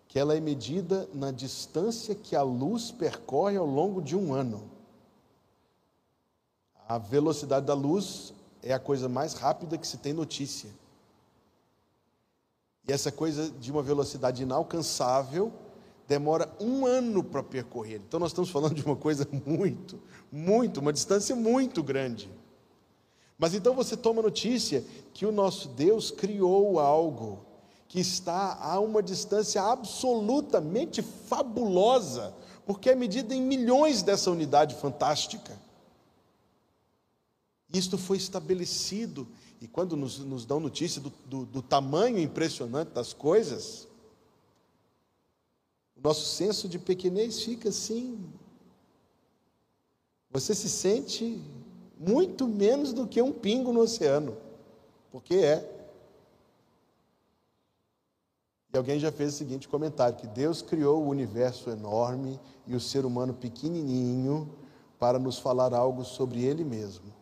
que 0.08 0.18
ela 0.18 0.34
é 0.34 0.40
medida 0.40 1.08
na 1.12 1.30
distância 1.30 2.14
que 2.14 2.34
a 2.34 2.42
luz 2.42 2.90
percorre 2.90 3.56
ao 3.56 3.66
longo 3.66 4.00
de 4.00 4.16
um 4.16 4.32
ano. 4.32 4.70
A 6.88 6.96
velocidade 6.96 7.66
da 7.66 7.74
luz 7.74 8.32
é 8.62 8.72
a 8.72 8.78
coisa 8.78 9.08
mais 9.08 9.34
rápida 9.34 9.76
que 9.76 9.86
se 9.86 9.98
tem 9.98 10.14
notícia. 10.14 10.70
E 12.88 12.92
essa 12.92 13.10
coisa 13.12 13.50
de 13.50 13.70
uma 13.70 13.82
velocidade 13.82 14.44
inalcançável 14.44 15.52
demora 16.06 16.52
um 16.60 16.86
ano 16.86 17.22
para 17.22 17.42
percorrer. 17.42 18.00
Então 18.06 18.20
nós 18.20 18.30
estamos 18.30 18.50
falando 18.50 18.74
de 18.74 18.84
uma 18.84 18.96
coisa 18.96 19.26
muito, 19.46 20.00
muito, 20.30 20.80
uma 20.80 20.92
distância 20.92 21.34
muito 21.34 21.82
grande. 21.82 22.30
Mas 23.38 23.54
então 23.54 23.74
você 23.74 23.96
toma 23.96 24.22
notícia 24.22 24.84
que 25.12 25.26
o 25.26 25.32
nosso 25.32 25.68
Deus 25.68 26.10
criou 26.10 26.78
algo 26.78 27.44
que 27.88 28.00
está 28.00 28.58
a 28.60 28.80
uma 28.80 29.02
distância 29.02 29.62
absolutamente 29.62 31.02
fabulosa, 31.02 32.34
porque 32.64 32.90
é 32.90 32.94
medida 32.94 33.34
em 33.34 33.40
milhões 33.40 34.02
dessa 34.02 34.30
unidade 34.30 34.74
fantástica. 34.74 35.56
Isto 37.72 37.98
foi 37.98 38.16
estabelecido 38.16 39.26
e 39.60 39.68
quando 39.68 39.96
nos, 39.96 40.18
nos 40.18 40.44
dão 40.44 40.60
notícia 40.60 41.00
do, 41.00 41.12
do, 41.24 41.46
do 41.46 41.62
tamanho 41.62 42.18
impressionante 42.18 42.90
das 42.90 43.12
coisas, 43.12 43.86
nosso 46.06 46.24
senso 46.24 46.68
de 46.68 46.78
pequenez 46.78 47.42
fica 47.42 47.68
assim. 47.70 48.24
Você 50.30 50.54
se 50.54 50.68
sente 50.68 51.42
muito 51.98 52.46
menos 52.46 52.92
do 52.92 53.08
que 53.08 53.20
um 53.20 53.32
pingo 53.32 53.72
no 53.72 53.80
oceano, 53.80 54.36
porque 55.10 55.34
é. 55.34 55.72
E 58.72 58.76
alguém 58.76 59.00
já 59.00 59.10
fez 59.10 59.34
o 59.34 59.36
seguinte 59.36 59.66
comentário: 59.66 60.16
que 60.16 60.28
Deus 60.28 60.62
criou 60.62 61.02
o 61.02 61.08
universo 61.08 61.70
enorme 61.70 62.38
e 62.68 62.76
o 62.76 62.80
ser 62.80 63.04
humano 63.04 63.34
pequenininho 63.34 64.48
para 65.00 65.18
nos 65.18 65.38
falar 65.38 65.74
algo 65.74 66.04
sobre 66.04 66.44
Ele 66.44 66.64
mesmo. 66.64 67.16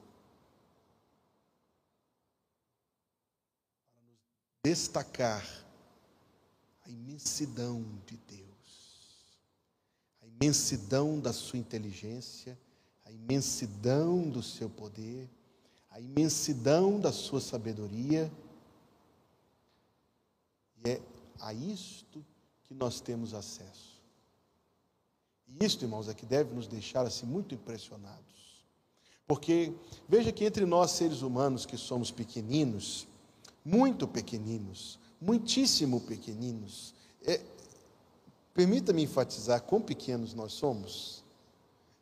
destacar 4.64 5.46
a 6.86 6.90
imensidão 6.90 7.84
de 8.06 8.16
Deus, 8.16 8.43
imensidão 10.40 11.18
da 11.18 11.32
sua 11.32 11.58
inteligência, 11.58 12.58
a 13.04 13.10
imensidão 13.10 14.28
do 14.28 14.42
seu 14.42 14.68
poder, 14.68 15.28
a 15.90 16.00
imensidão 16.00 16.98
da 16.98 17.12
sua 17.12 17.40
sabedoria. 17.40 18.30
E 20.84 20.90
é 20.90 21.00
a 21.40 21.52
isto 21.52 22.24
que 22.64 22.74
nós 22.74 23.00
temos 23.00 23.34
acesso. 23.34 24.02
E 25.46 25.64
isto, 25.64 25.84
irmãos, 25.84 26.08
é 26.08 26.14
que 26.14 26.26
deve 26.26 26.54
nos 26.54 26.66
deixar 26.66 27.06
assim 27.06 27.26
muito 27.26 27.54
impressionados. 27.54 28.64
Porque 29.26 29.72
veja 30.08 30.32
que 30.32 30.44
entre 30.44 30.66
nós 30.66 30.90
seres 30.90 31.22
humanos 31.22 31.64
que 31.64 31.76
somos 31.76 32.10
pequeninos, 32.10 33.06
muito 33.64 34.06
pequeninos, 34.06 34.98
muitíssimo 35.20 36.00
pequeninos. 36.00 36.94
É, 37.22 37.40
Permita-me 38.54 39.02
enfatizar 39.02 39.60
quão 39.62 39.82
pequenos 39.82 40.32
nós 40.32 40.52
somos. 40.52 41.24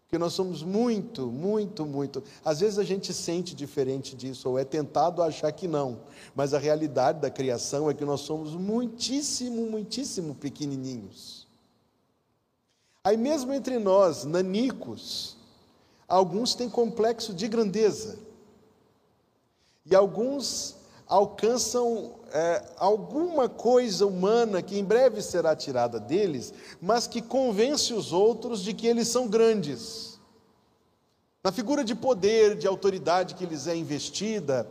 Porque 0.02 0.18
nós 0.18 0.34
somos 0.34 0.62
muito, 0.62 1.28
muito, 1.28 1.86
muito. 1.86 2.22
Às 2.44 2.60
vezes 2.60 2.78
a 2.78 2.84
gente 2.84 3.14
sente 3.14 3.54
diferente 3.54 4.14
disso, 4.14 4.50
ou 4.50 4.58
é 4.58 4.64
tentado 4.64 5.22
a 5.22 5.26
achar 5.26 5.50
que 5.52 5.66
não. 5.66 6.00
Mas 6.34 6.52
a 6.52 6.58
realidade 6.58 7.20
da 7.20 7.30
criação 7.30 7.88
é 7.88 7.94
que 7.94 8.04
nós 8.04 8.20
somos 8.20 8.54
muitíssimo, 8.54 9.70
muitíssimo 9.70 10.34
pequenininhos. 10.34 11.48
Aí 13.02 13.16
mesmo 13.16 13.54
entre 13.54 13.78
nós, 13.78 14.24
nanicos, 14.24 15.38
alguns 16.06 16.54
têm 16.54 16.68
complexo 16.68 17.32
de 17.32 17.48
grandeza. 17.48 18.18
E 19.86 19.94
alguns 19.94 20.76
alcançam 21.06 22.16
é, 22.32 22.64
alguma 22.76 23.48
coisa 23.48 24.06
humana 24.06 24.62
que 24.62 24.78
em 24.78 24.84
breve 24.84 25.20
será 25.20 25.54
tirada 25.54 26.00
deles, 26.00 26.52
mas 26.80 27.06
que 27.06 27.20
convence 27.20 27.92
os 27.92 28.12
outros 28.12 28.62
de 28.62 28.72
que 28.72 28.86
eles 28.86 29.08
são 29.08 29.28
grandes. 29.28 30.20
Na 31.44 31.52
figura 31.52 31.84
de 31.84 31.94
poder, 31.94 32.56
de 32.56 32.66
autoridade 32.66 33.34
que 33.34 33.44
lhes 33.44 33.66
é 33.66 33.76
investida 33.76 34.66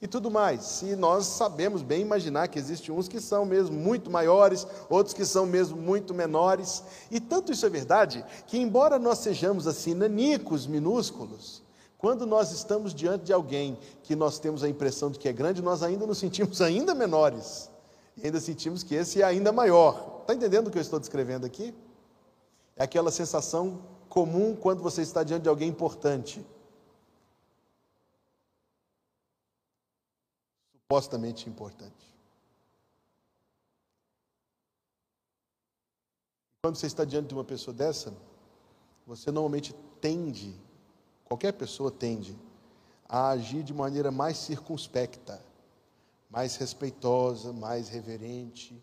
e 0.00 0.06
tudo 0.08 0.30
mais. 0.30 0.82
E 0.82 0.96
nós 0.96 1.26
sabemos 1.26 1.80
bem 1.80 2.02
imaginar 2.02 2.48
que 2.48 2.58
existem 2.58 2.92
uns 2.92 3.06
que 3.06 3.20
são 3.20 3.46
mesmo 3.46 3.76
muito 3.76 4.10
maiores, 4.10 4.66
outros 4.90 5.14
que 5.14 5.24
são 5.24 5.46
mesmo 5.46 5.76
muito 5.76 6.12
menores. 6.12 6.82
E 7.10 7.20
tanto 7.20 7.52
isso 7.52 7.64
é 7.64 7.70
verdade 7.70 8.24
que, 8.46 8.58
embora 8.58 8.98
nós 8.98 9.18
sejamos 9.18 9.68
assim 9.68 9.94
nanicos, 9.94 10.66
minúsculos, 10.66 11.62
quando 12.02 12.26
nós 12.26 12.50
estamos 12.50 12.92
diante 12.92 13.26
de 13.26 13.32
alguém 13.32 13.78
que 14.02 14.16
nós 14.16 14.40
temos 14.40 14.64
a 14.64 14.68
impressão 14.68 15.08
de 15.08 15.20
que 15.20 15.28
é 15.28 15.32
grande, 15.32 15.62
nós 15.62 15.84
ainda 15.84 16.04
nos 16.04 16.18
sentimos 16.18 16.60
ainda 16.60 16.96
menores. 16.96 17.70
E 18.16 18.26
ainda 18.26 18.40
sentimos 18.40 18.82
que 18.82 18.96
esse 18.96 19.22
é 19.22 19.24
ainda 19.24 19.52
maior. 19.52 20.22
Está 20.22 20.34
entendendo 20.34 20.66
o 20.66 20.70
que 20.72 20.78
eu 20.78 20.82
estou 20.82 20.98
descrevendo 20.98 21.46
aqui? 21.46 21.72
É 22.74 22.82
aquela 22.82 23.12
sensação 23.12 23.86
comum 24.08 24.56
quando 24.56 24.82
você 24.82 25.00
está 25.00 25.22
diante 25.22 25.44
de 25.44 25.48
alguém 25.48 25.68
importante. 25.68 26.44
Supostamente 30.72 31.48
importante. 31.48 32.12
Quando 36.62 36.74
você 36.74 36.88
está 36.88 37.04
diante 37.04 37.28
de 37.28 37.34
uma 37.34 37.44
pessoa 37.44 37.72
dessa, 37.72 38.12
você 39.06 39.30
normalmente 39.30 39.72
tende, 40.00 40.60
qualquer 41.32 41.52
pessoa 41.54 41.90
tende, 41.90 42.36
a 43.08 43.30
agir 43.30 43.62
de 43.62 43.72
maneira 43.72 44.10
mais 44.10 44.36
circunspecta, 44.36 45.40
mais 46.28 46.56
respeitosa, 46.56 47.54
mais 47.54 47.88
reverente, 47.88 48.78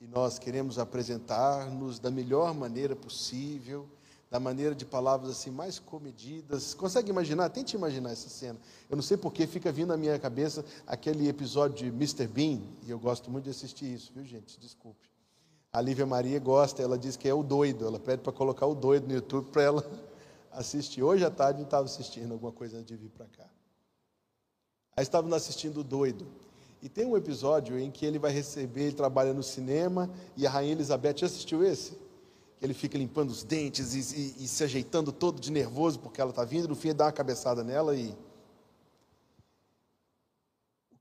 e 0.00 0.06
nós 0.08 0.36
queremos 0.36 0.80
apresentar-nos 0.80 2.00
da 2.00 2.10
melhor 2.10 2.52
maneira 2.54 2.96
possível, 2.96 3.86
da 4.28 4.40
maneira 4.40 4.74
de 4.74 4.84
palavras 4.84 5.30
assim 5.30 5.52
mais 5.52 5.78
comedidas. 5.78 6.74
Consegue 6.74 7.10
imaginar? 7.10 7.48
Tente 7.50 7.76
imaginar 7.76 8.10
essa 8.10 8.28
cena. 8.28 8.58
Eu 8.90 8.96
não 8.96 9.02
sei 9.02 9.16
porque 9.16 9.46
fica 9.46 9.70
vindo 9.70 9.88
na 9.88 9.96
minha 9.96 10.18
cabeça 10.18 10.64
aquele 10.84 11.28
episódio 11.28 11.76
de 11.76 11.86
Mr. 11.86 12.26
Bean, 12.26 12.58
e 12.84 12.90
eu 12.90 12.98
gosto 12.98 13.30
muito 13.30 13.44
de 13.44 13.50
assistir 13.50 13.94
isso, 13.94 14.10
viu, 14.12 14.24
gente? 14.24 14.58
Desculpe. 14.58 15.08
A 15.72 15.80
Lívia 15.80 16.04
Maria 16.04 16.40
gosta, 16.40 16.82
ela 16.82 16.98
diz 16.98 17.16
que 17.16 17.28
é 17.28 17.34
o 17.34 17.44
doido, 17.44 17.86
ela 17.86 18.00
pede 18.00 18.22
para 18.22 18.32
colocar 18.32 18.66
o 18.66 18.74
doido 18.74 19.06
no 19.06 19.14
YouTube 19.14 19.52
para 19.52 19.62
ela 19.62 20.11
assistir. 20.52 21.02
Hoje 21.02 21.24
à 21.24 21.30
tarde 21.30 21.60
eu 21.60 21.64
estava 21.64 21.84
assistindo 21.84 22.32
alguma 22.32 22.52
coisa 22.52 22.76
antes 22.76 22.88
de 22.88 22.96
vir 22.96 23.10
para 23.10 23.26
cá. 23.26 23.48
Aí 24.96 25.02
estávamos 25.02 25.34
assistindo 25.34 25.80
o 25.80 25.84
doido. 25.84 26.26
E 26.82 26.88
tem 26.88 27.06
um 27.06 27.16
episódio 27.16 27.78
em 27.78 27.90
que 27.90 28.04
ele 28.04 28.18
vai 28.18 28.32
receber, 28.32 28.82
ele 28.82 28.96
trabalha 28.96 29.32
no 29.32 29.42
cinema, 29.42 30.10
e 30.36 30.46
a 30.46 30.50
Rainha 30.50 30.72
Elizabeth, 30.72 31.18
já 31.18 31.26
assistiu 31.26 31.64
esse? 31.64 31.96
Ele 32.60 32.74
fica 32.74 32.98
limpando 32.98 33.30
os 33.30 33.44
dentes 33.44 33.94
e, 33.94 34.20
e, 34.20 34.44
e 34.44 34.48
se 34.48 34.64
ajeitando 34.64 35.12
todo 35.12 35.40
de 35.40 35.50
nervoso 35.50 35.98
porque 36.00 36.20
ela 36.20 36.30
está 36.30 36.44
vindo, 36.44 36.68
no 36.68 36.74
fim 36.74 36.88
ele 36.88 36.98
dá 36.98 37.06
uma 37.06 37.12
cabeçada 37.12 37.62
nela 37.62 37.94
e. 37.96 38.14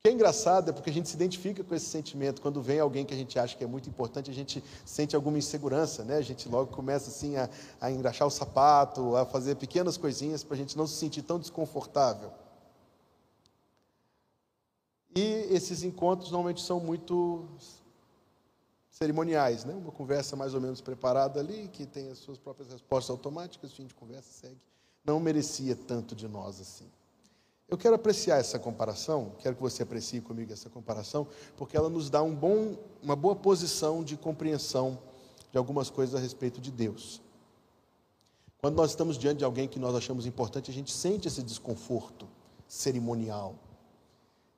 Que 0.03 0.10
é 0.10 0.13
engraçado 0.13 0.70
é 0.70 0.74
porque 0.74 0.89
a 0.89 0.93
gente 0.93 1.10
se 1.10 1.15
identifica 1.15 1.63
com 1.63 1.75
esse 1.75 1.86
sentimento. 1.86 2.41
Quando 2.41 2.60
vem 2.60 2.79
alguém 2.79 3.05
que 3.05 3.13
a 3.13 3.17
gente 3.17 3.38
acha 3.38 3.55
que 3.55 3.63
é 3.63 3.67
muito 3.67 3.88
importante, 3.88 4.31
a 4.31 4.34
gente 4.34 4.63
sente 4.84 5.15
alguma 5.15 5.38
insegurança, 5.38 6.03
né? 6.03 6.15
A 6.15 6.24
gente 6.24 6.50
logo 6.50 6.72
começa 6.74 7.12
assim 7.12 7.38
a, 7.38 7.48
a 7.79 7.91
engraxar 7.91 8.27
o 8.27 8.31
sapato, 8.31 9.15
a 9.15 9.27
fazer 9.27 9.58
pequenas 9.58 9.98
coisinhas 9.98 10.43
para 10.43 10.55
a 10.55 10.58
gente 10.58 10.75
não 10.75 10.88
se 10.88 10.96
sentir 10.96 11.22
tão 11.22 11.38
desconfortável. 11.38 12.31
E 15.15 15.46
esses 15.51 15.84
encontros 15.84 16.31
normalmente 16.31 16.63
são 16.63 16.79
muito 16.79 17.48
cerimoniais, 18.89 19.65
né? 19.65 19.75
Uma 19.75 19.91
conversa 19.91 20.36
mais 20.36 20.55
ou 20.55 20.62
menos 20.62 20.81
preparada 20.81 21.39
ali, 21.39 21.67
que 21.67 21.86
tem 21.86 22.10
as 22.10 22.17
suas 22.17 22.39
próprias 22.39 22.72
respostas 22.72 23.12
automáticas, 23.12 23.72
fim 23.72 23.86
de 23.86 23.93
conversa, 23.93 24.31
segue. 24.31 24.62
Não 25.05 25.20
merecia 25.20 25.75
tanto 25.75 26.15
de 26.15 26.27
nós 26.27 26.60
assim. 26.60 26.89
Eu 27.72 27.78
quero 27.78 27.96
apreciar 27.96 28.38
essa 28.38 28.60
comparação, 28.60 29.32
quero 29.40 29.56
que 29.56 29.62
você 29.62 29.84
aprecie 29.84 30.20
comigo 30.20 30.51
essa 30.51 30.70
comparação, 30.70 31.25
porque 31.56 31.78
ela 31.78 31.88
nos 31.88 32.10
dá 32.10 32.22
um 32.22 32.36
bom, 32.36 32.75
uma 33.01 33.16
boa 33.16 33.34
posição 33.34 34.04
de 34.04 34.18
compreensão 34.18 35.00
de 35.50 35.58
algumas 35.58 35.90
coisas 35.90 36.13
a 36.13 36.20
respeito 36.20 36.60
de 36.60 36.70
Deus. 36.70 37.22
Quando 38.60 38.75
nós 38.75 38.90
estamos 38.90 39.18
diante 39.18 39.38
de 39.38 39.46
alguém 39.46 39.70
que 39.70 39.80
nós 39.80 39.96
achamos 39.96 40.25
importante, 40.25 40.70
a 40.70 40.74
gente 40.74 40.92
sente 40.92 41.30
esse 41.30 41.42
desconforto 41.42 42.28
cerimonial. 42.68 43.56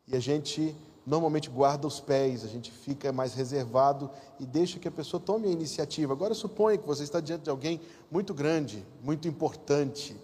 E 0.08 0.15
a 0.15 0.20
gente 0.20 0.75
normalmente 1.05 1.51
guarda 1.51 1.86
os 1.86 2.00
pés, 2.00 2.43
a 2.43 2.48
gente 2.48 2.72
fica 2.72 3.12
mais 3.12 3.36
reservado 3.36 4.10
e 4.39 4.46
deixa 4.46 4.79
que 4.79 4.88
a 4.88 4.91
pessoa 4.91 5.22
tome 5.22 5.48
a 5.48 5.51
iniciativa. 5.51 6.13
Agora 6.13 6.34
suponha 6.34 6.79
que 6.79 6.88
você 6.88 7.03
está 7.03 7.20
diante 7.20 7.43
de 7.43 7.51
alguém 7.51 7.79
muito 8.10 8.34
grande, 8.34 8.84
muito 9.03 9.27
importante, 9.27 10.17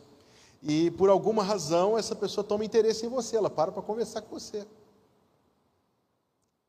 e 0.62 0.92
por 0.92 1.10
alguma 1.10 1.44
razão 1.44 1.98
essa 1.98 2.16
pessoa 2.16 2.44
toma 2.44 2.66
interesse 2.66 3.06
em 3.06 3.10
você, 3.10 3.38
ela 3.38 3.50
para 3.50 3.72
para 3.72 3.82
conversar 3.82 4.22
com 4.22 4.38
você. 4.38 4.68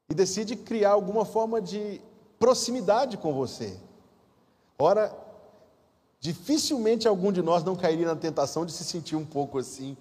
E 0.09 0.15
decide 0.15 0.57
criar 0.57 0.91
alguma 0.91 1.25
forma 1.25 1.61
de 1.61 2.01
proximidade 2.39 3.17
com 3.17 3.33
você. 3.33 3.79
Ora, 4.79 5.17
dificilmente 6.19 7.07
algum 7.07 7.33
de 7.33 7.43
nós 7.43 7.65
não 7.65 7.77
cairia 7.77 8.07
na 8.07 8.17
tentação 8.17 8.65
de 8.65 8.73
se 8.73 8.85
sentir 8.85 9.17
um 9.17 9.27
pouco 9.27 9.59
assim, 9.59 9.97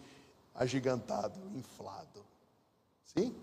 agigantado, 0.53 1.39
inflado. 1.55 2.25
Sim? 3.05 3.35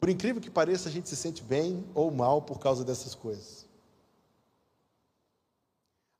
Por 0.00 0.08
incrível 0.08 0.40
que 0.40 0.50
pareça, 0.50 0.88
a 0.88 0.92
gente 0.92 1.08
se 1.08 1.16
sente 1.16 1.42
bem 1.42 1.84
ou 1.94 2.10
mal 2.10 2.42
por 2.42 2.58
causa 2.58 2.84
dessas 2.84 3.14
coisas. 3.14 3.67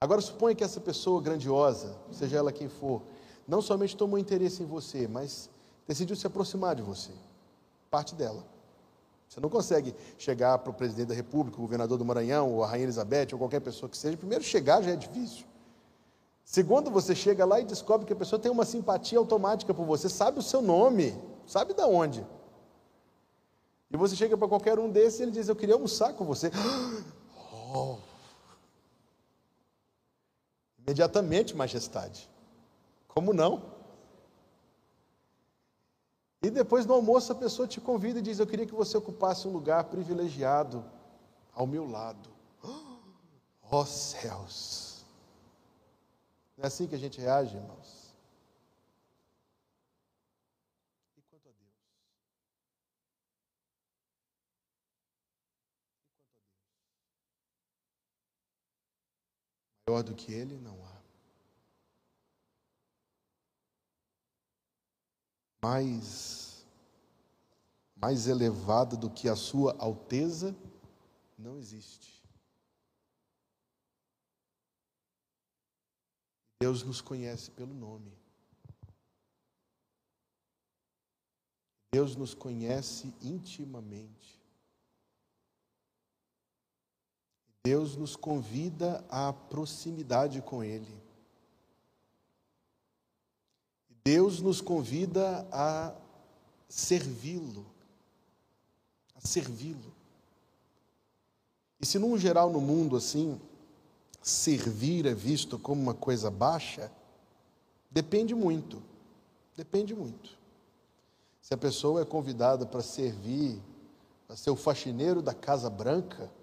Agora, 0.01 0.21
suponha 0.21 0.55
que 0.55 0.63
essa 0.63 0.81
pessoa 0.81 1.21
grandiosa, 1.21 1.97
seja 2.13 2.37
ela 2.37 2.53
quem 2.53 2.69
for, 2.69 3.03
não 3.47 3.61
somente 3.61 3.97
tomou 3.97 4.19
interesse 4.19 4.63
em 4.63 4.67
você, 4.67 5.09
mas 5.09 5.51
decidiu 5.89 6.15
se 6.15 6.27
aproximar 6.27 6.77
de 6.77 6.83
você. 6.83 7.11
Parte 7.91 8.15
dela. 8.15 8.45
Você 9.29 9.41
não 9.41 9.49
consegue 9.49 9.95
chegar 10.17 10.59
para 10.59 10.71
o 10.71 10.75
presidente 10.75 11.09
da 11.09 11.15
República, 11.15 11.59
o 11.59 11.63
governador 11.63 11.99
do 11.99 12.05
Maranhão, 12.05 12.55
ou 12.55 12.63
a 12.63 12.69
Rainha 12.69 12.85
Elizabeth, 12.85 13.29
ou 13.33 13.39
qualquer 13.39 13.61
pessoa 13.61 13.91
que 13.91 13.97
seja. 13.97 14.17
Primeiro, 14.17 14.45
chegar 14.45 14.83
já 14.83 14.93
é 14.93 14.97
difícil. 14.97 15.45
Segundo, 16.45 16.91
você 16.91 17.15
chega 17.15 17.45
lá 17.45 17.61
e 17.61 17.65
descobre 17.65 18.07
que 18.07 18.13
a 18.13 18.17
pessoa 18.17 18.41
tem 18.41 18.51
uma 18.51 18.65
simpatia 18.65 19.19
automática 19.19 19.75
por 19.75 19.85
você, 19.85 20.09
sabe 20.09 20.39
o 20.39 20.43
seu 20.43 20.63
nome, 20.63 21.15
sabe 21.47 21.75
de 21.75 21.83
onde. 21.83 22.25
E 23.91 23.97
você 23.97 24.15
chega 24.15 24.37
para 24.37 24.49
qualquer 24.49 24.79
um 24.79 24.89
desses 24.89 25.21
e 25.21 25.23
ele 25.25 25.33
diz: 25.33 25.49
Eu 25.49 25.57
queria 25.57 25.75
almoçar 25.75 26.13
com 26.13 26.25
você. 26.25 26.51
Oh. 27.71 28.08
Imediatamente, 30.89 31.55
majestade. 31.55 32.31
Como 33.07 33.35
não? 33.35 33.77
E 36.43 36.49
depois 36.49 36.87
no 36.87 36.95
almoço 36.95 37.31
a 37.31 37.35
pessoa 37.35 37.69
te 37.69 37.79
convida 37.79 38.21
e 38.21 38.23
diz: 38.23 38.39
Eu 38.39 38.47
queria 38.47 38.65
que 38.65 38.75
você 38.75 38.97
ocupasse 38.97 39.47
um 39.47 39.53
lugar 39.53 39.85
privilegiado 39.85 40.83
ao 41.53 41.67
meu 41.67 41.89
lado. 41.89 42.31
Oh 43.71 43.85
céus! 43.85 45.05
Não 46.57 46.65
é 46.65 46.69
assim 46.69 46.87
que 46.87 46.95
a 46.95 46.99
gente 46.99 47.21
reage, 47.21 47.55
irmãos? 47.55 48.15
E 51.19 51.21
quanto 51.29 51.49
a 51.51 51.53
Deus? 51.53 51.75
E 51.85 52.01
quanto 52.01 52.01
a 59.51 59.78
Deus? 59.78 59.78
Maior 59.89 60.03
do 60.03 60.15
que 60.15 60.31
Ele 60.35 60.59
não 60.59 60.85
há. 60.85 61.03
Mais, 65.63 66.67
mais 67.97 68.27
elevado 68.27 68.99
do 68.99 69.09
que 69.09 69.31
a 69.31 69.35
sua 69.35 69.75
alteza 69.79 70.55
não 71.39 71.57
existe. 71.57 72.23
Deus 76.61 76.83
nos 76.83 77.01
conhece 77.01 77.51
pelo 77.51 77.73
nome. 77.73 78.13
Deus 81.95 82.15
nos 82.15 82.35
conhece 82.35 83.15
intimamente. 83.23 84.38
Deus 87.69 87.97
nos 87.97 88.17
convida 88.17 89.05
à 89.11 89.31
proximidade 89.31 90.41
com 90.41 90.65
Ele. 90.65 90.89
Deus 94.03 94.41
nos 94.41 94.63
convida 94.63 95.47
a 95.53 95.95
servi-lo, 96.67 97.67
a 99.15 99.21
servi-lo. 99.21 99.93
E 101.79 101.85
se 101.85 101.99
num 101.99 102.17
geral 102.17 102.51
no 102.51 102.59
mundo 102.59 102.97
assim, 102.97 103.39
servir 104.23 105.05
é 105.05 105.13
visto 105.13 105.59
como 105.59 105.83
uma 105.83 105.95
coisa 105.95 106.31
baixa, 106.31 106.91
depende 107.91 108.35
muito. 108.35 108.83
Depende 109.55 109.95
muito. 109.95 110.39
Se 111.43 111.53
a 111.53 111.59
pessoa 111.59 112.01
é 112.01 112.07
convidada 112.07 112.65
para 112.65 112.81
servir, 112.81 113.61
para 114.27 114.37
ser 114.37 114.49
o 114.49 114.57
faxineiro 114.57 115.21
da 115.21 115.35
Casa 115.35 115.69
Branca, 115.69 116.38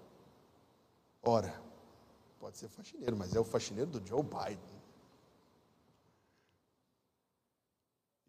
ora, 1.26 1.60
pode 2.38 2.56
ser 2.56 2.68
faxineiro, 2.68 3.16
mas 3.16 3.34
é 3.34 3.40
o 3.40 3.44
faxineiro 3.44 3.90
do 3.90 4.06
Joe 4.06 4.22
Biden. 4.22 4.76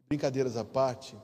Brincadeiras 0.08 0.58
à 0.58 0.66
parte, 0.66 1.16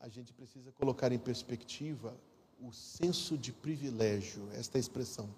a 0.00 0.08
gente 0.08 0.32
precisa 0.32 0.72
colocar 0.72 1.12
em 1.12 1.18
perspectiva 1.18 2.16
o 2.60 2.72
senso 2.72 3.36
de 3.36 3.52
privilégio, 3.52 4.48
esta 4.52 4.78
é 4.78 4.80
expressão 4.80 5.28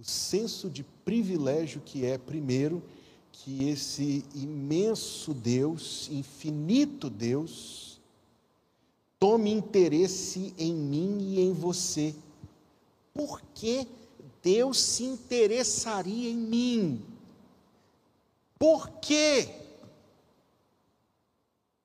o 0.00 0.04
senso 0.04 0.70
de 0.70 0.82
privilégio 0.82 1.82
que 1.84 2.06
é, 2.06 2.16
primeiro, 2.16 2.82
que 3.30 3.68
esse 3.68 4.24
imenso 4.34 5.34
Deus, 5.34 6.08
infinito 6.10 7.10
Deus, 7.10 8.00
tome 9.18 9.52
interesse 9.52 10.54
em 10.56 10.74
mim 10.74 11.18
e 11.20 11.40
em 11.40 11.52
você. 11.52 12.14
Por 13.20 13.42
que 13.54 13.86
Deus 14.42 14.80
se 14.80 15.04
interessaria 15.04 16.30
em 16.30 16.36
mim. 16.36 17.06
Por 18.58 18.88
quê? 18.92 19.54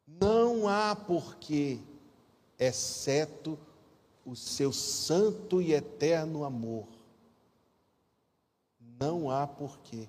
Não 0.08 0.66
há 0.66 0.96
porquê, 0.96 1.78
exceto 2.58 3.60
o 4.26 4.34
seu 4.34 4.72
santo 4.72 5.62
e 5.62 5.74
eterno 5.74 6.46
amor. 6.46 6.88
Não 8.98 9.30
há 9.30 9.46
porquê, 9.46 10.08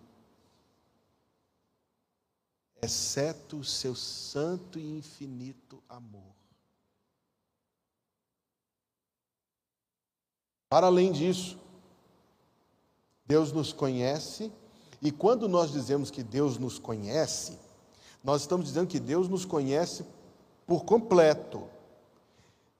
exceto 2.80 3.56
o 3.56 3.64
seu 3.64 3.96
santo 3.96 4.78
e 4.78 4.98
infinito 4.98 5.82
amor. 5.88 6.35
Para 10.68 10.86
além 10.86 11.12
disso, 11.12 11.58
Deus 13.24 13.52
nos 13.52 13.72
conhece, 13.72 14.52
e 15.00 15.10
quando 15.10 15.48
nós 15.48 15.70
dizemos 15.70 16.10
que 16.10 16.22
Deus 16.22 16.58
nos 16.58 16.78
conhece, 16.78 17.58
nós 18.22 18.42
estamos 18.42 18.66
dizendo 18.66 18.88
que 18.88 18.98
Deus 18.98 19.28
nos 19.28 19.44
conhece 19.44 20.04
por 20.66 20.84
completo. 20.84 21.64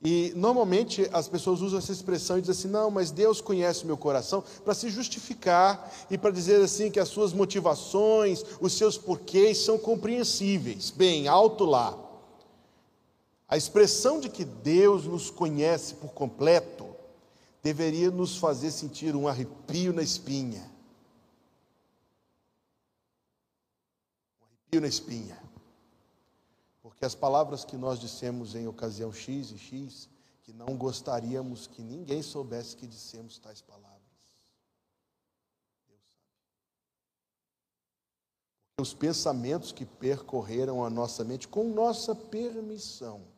E 0.03 0.33
normalmente 0.37 1.09
as 1.13 1.29
pessoas 1.29 1.61
usam 1.63 1.79
essa 1.79 1.93
expressão 1.93 2.37
e 2.37 2.41
dizem 2.41 2.53
assim: 2.53 2.69
não, 2.69 2.91
mas 2.91 3.11
Deus 3.11 3.41
conhece 3.41 3.87
meu 3.87 3.97
coração, 3.97 4.43
para 4.65 4.75
se 4.75 4.91
justificar 4.91 5.93
e 6.11 6.19
para 6.19 6.31
dizer 6.31 6.63
assim 6.63 6.91
que 6.91 7.01
as 7.01 7.09
suas 7.09 7.33
motivações, 7.33 8.45
os 8.61 8.73
seus 8.73 8.99
porquês 8.99 9.59
são 9.59 9.79
compreensíveis. 9.79 10.91
Bem, 10.91 11.29
alto 11.29 11.65
lá. 11.65 11.97
A 13.49 13.57
expressão 13.57 14.21
de 14.21 14.29
que 14.29 14.45
Deus 14.45 15.05
nos 15.05 15.31
conhece 15.31 15.95
por 15.95 16.11
completo 16.13 16.86
deveria 17.67 18.13
nos 18.13 18.37
fazer 18.37 18.71
sentir 18.71 19.17
um 19.17 19.27
arrepio 19.27 19.93
na 19.93 20.01
espinha. 20.01 20.71
Um 24.41 24.45
arrepio 24.45 24.81
na 24.81 24.87
espinha. 24.87 25.37
Porque 26.81 27.05
as 27.05 27.17
palavras 27.17 27.65
que 27.65 27.77
nós 27.77 27.99
dissemos 27.99 28.55
em 28.55 28.69
ocasião 28.69 29.13
X 29.13 29.51
e 29.51 29.59
X, 29.59 30.09
que 30.45 30.53
não 30.53 30.77
gostaríamos 30.77 31.67
que 31.67 31.83
ninguém 31.83 32.23
soubesse 32.23 32.77
que 32.77 32.87
dissemos 32.87 33.37
tais 33.37 33.61
palavras. 33.61 33.99
Deus 35.89 36.01
sabe. 36.05 36.31
Porque 38.77 38.83
os 38.83 38.95
pensamentos 38.95 39.73
que 39.73 39.85
percorreram 39.85 40.85
a 40.85 40.89
nossa 40.89 41.25
mente 41.25 41.49
com 41.49 41.65
nossa 41.65 42.15
permissão 42.15 43.36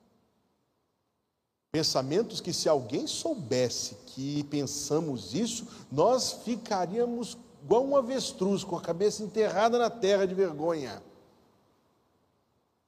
Pensamentos 1.78 2.40
que, 2.40 2.52
se 2.52 2.68
alguém 2.68 3.06
soubesse 3.06 3.94
que 4.06 4.42
pensamos 4.42 5.32
isso, 5.32 5.64
nós 5.92 6.32
ficaríamos 6.32 7.38
igual 7.62 7.86
um 7.86 7.96
avestruz, 7.96 8.64
com 8.64 8.74
a 8.74 8.80
cabeça 8.80 9.22
enterrada 9.22 9.78
na 9.78 9.88
terra 9.88 10.26
de 10.26 10.34
vergonha. 10.34 11.00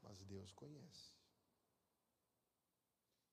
Mas 0.02 0.20
Deus 0.24 0.52
conhece. 0.52 1.12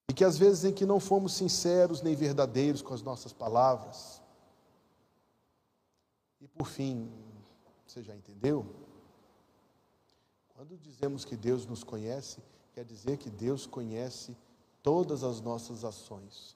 E 0.07 0.13
que 0.13 0.23
às 0.23 0.37
vezes 0.37 0.63
em 0.63 0.71
que 0.71 0.85
não 0.85 0.99
fomos 0.99 1.33
sinceros 1.33 2.03
nem 2.03 2.13
verdadeiros 2.13 2.83
com 2.83 2.93
as 2.93 3.01
nossas 3.01 3.33
palavras. 3.33 4.21
E 6.39 6.47
por 6.47 6.67
fim, 6.67 7.11
você 7.83 8.03
já 8.03 8.15
entendeu? 8.15 8.63
Quando 10.49 10.77
dizemos 10.77 11.25
que 11.25 11.35
Deus 11.35 11.65
nos 11.65 11.83
conhece, 11.83 12.43
quer 12.75 12.85
dizer 12.85 13.17
que 13.17 13.31
Deus 13.31 13.65
conhece 13.65 14.37
todas 14.87 15.21
as 15.21 15.41
nossas 15.41 15.83
ações, 15.83 16.55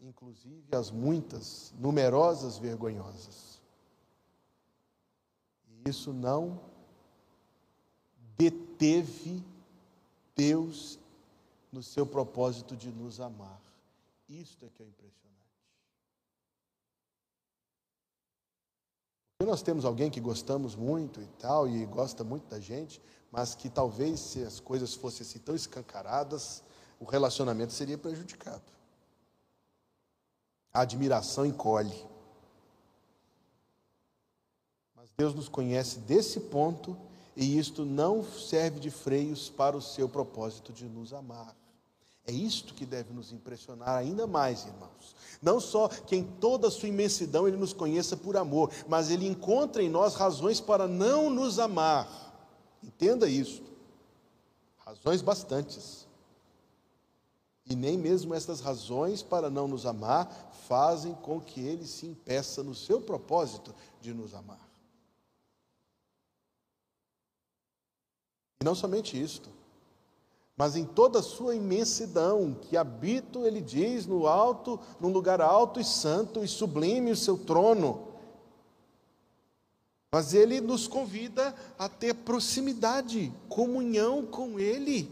inclusive 0.00 0.74
as 0.74 0.90
muitas, 0.90 1.72
numerosas, 1.78 2.58
vergonhosas. 2.58 3.62
E 5.68 5.88
isso 5.88 6.12
não 6.12 6.60
deteve 8.36 9.40
Deus 10.34 10.98
no 11.70 11.80
seu 11.80 12.04
propósito 12.04 12.74
de 12.74 12.90
nos 12.90 13.20
amar. 13.20 13.62
Isto 14.28 14.64
é 14.64 14.68
que 14.68 14.82
é 14.82 14.86
impressionante. 14.86 15.22
Porque 19.38 19.48
nós 19.48 19.62
temos 19.62 19.84
alguém 19.84 20.10
que 20.10 20.20
gostamos 20.20 20.74
muito 20.74 21.22
e 21.22 21.26
tal, 21.38 21.68
e 21.68 21.86
gosta 21.86 22.24
muito 22.24 22.48
da 22.48 22.58
gente, 22.58 23.00
mas 23.30 23.54
que 23.54 23.70
talvez 23.70 24.18
se 24.18 24.42
as 24.42 24.58
coisas 24.58 24.92
fossem 24.92 25.24
assim 25.24 25.38
tão 25.38 25.54
escancaradas, 25.54 26.64
o 27.04 27.06
relacionamento 27.06 27.74
seria 27.74 27.98
prejudicado. 27.98 28.62
A 30.72 30.80
admiração 30.80 31.44
encolhe. 31.44 31.94
Mas 34.96 35.10
Deus 35.14 35.34
nos 35.34 35.46
conhece 35.46 35.98
desse 35.98 36.40
ponto 36.40 36.96
e 37.36 37.58
isto 37.58 37.84
não 37.84 38.24
serve 38.24 38.80
de 38.80 38.90
freios 38.90 39.50
para 39.50 39.76
o 39.76 39.82
seu 39.82 40.08
propósito 40.08 40.72
de 40.72 40.86
nos 40.86 41.12
amar. 41.12 41.54
É 42.26 42.32
isto 42.32 42.72
que 42.72 42.86
deve 42.86 43.12
nos 43.12 43.32
impressionar 43.32 43.98
ainda 43.98 44.26
mais, 44.26 44.64
irmãos. 44.64 45.14
Não 45.42 45.60
só 45.60 45.88
que 45.88 46.16
em 46.16 46.24
toda 46.24 46.68
a 46.68 46.70
sua 46.70 46.88
imensidão 46.88 47.46
ele 47.46 47.58
nos 47.58 47.74
conheça 47.74 48.16
por 48.16 48.34
amor, 48.34 48.70
mas 48.88 49.10
ele 49.10 49.28
encontra 49.28 49.82
em 49.82 49.90
nós 49.90 50.14
razões 50.14 50.58
para 50.58 50.88
não 50.88 51.28
nos 51.28 51.58
amar. 51.58 52.08
Entenda 52.82 53.28
isso. 53.28 53.62
Razões 54.78 55.20
bastantes. 55.20 56.03
E 57.66 57.74
nem 57.74 57.96
mesmo 57.96 58.34
essas 58.34 58.60
razões 58.60 59.22
para 59.22 59.48
não 59.48 59.66
nos 59.66 59.86
amar 59.86 60.52
fazem 60.68 61.14
com 61.14 61.40
que 61.40 61.60
ele 61.60 61.86
se 61.86 62.06
impeça 62.06 62.62
no 62.62 62.74
seu 62.74 63.00
propósito 63.00 63.74
de 64.00 64.12
nos 64.12 64.34
amar. 64.34 64.68
E 68.60 68.64
não 68.64 68.74
somente 68.74 69.20
isto, 69.20 69.50
mas 70.56 70.76
em 70.76 70.84
toda 70.84 71.18
a 71.18 71.22
sua 71.22 71.56
imensidão, 71.56 72.54
que 72.54 72.76
habito, 72.76 73.44
ele 73.44 73.60
diz, 73.60 74.06
no 74.06 74.26
alto, 74.26 74.78
num 75.00 75.10
lugar 75.10 75.40
alto 75.40 75.80
e 75.80 75.84
santo 75.84 76.44
e 76.44 76.48
sublime 76.48 77.10
o 77.10 77.16
seu 77.16 77.36
trono. 77.36 78.08
Mas 80.12 80.32
ele 80.32 80.60
nos 80.60 80.86
convida 80.86 81.52
a 81.76 81.88
ter 81.88 82.14
proximidade, 82.14 83.32
comunhão 83.48 84.24
com 84.24 84.60
ele. 84.60 85.10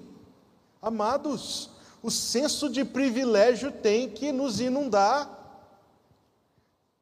Amados, 0.81 1.72
o 2.03 2.11
senso 2.11 2.69
de 2.69 2.85
privilégio 2.85 3.71
tem 3.71 4.11
que 4.11 4.33
nos 4.33 4.61
inundar 4.61 5.39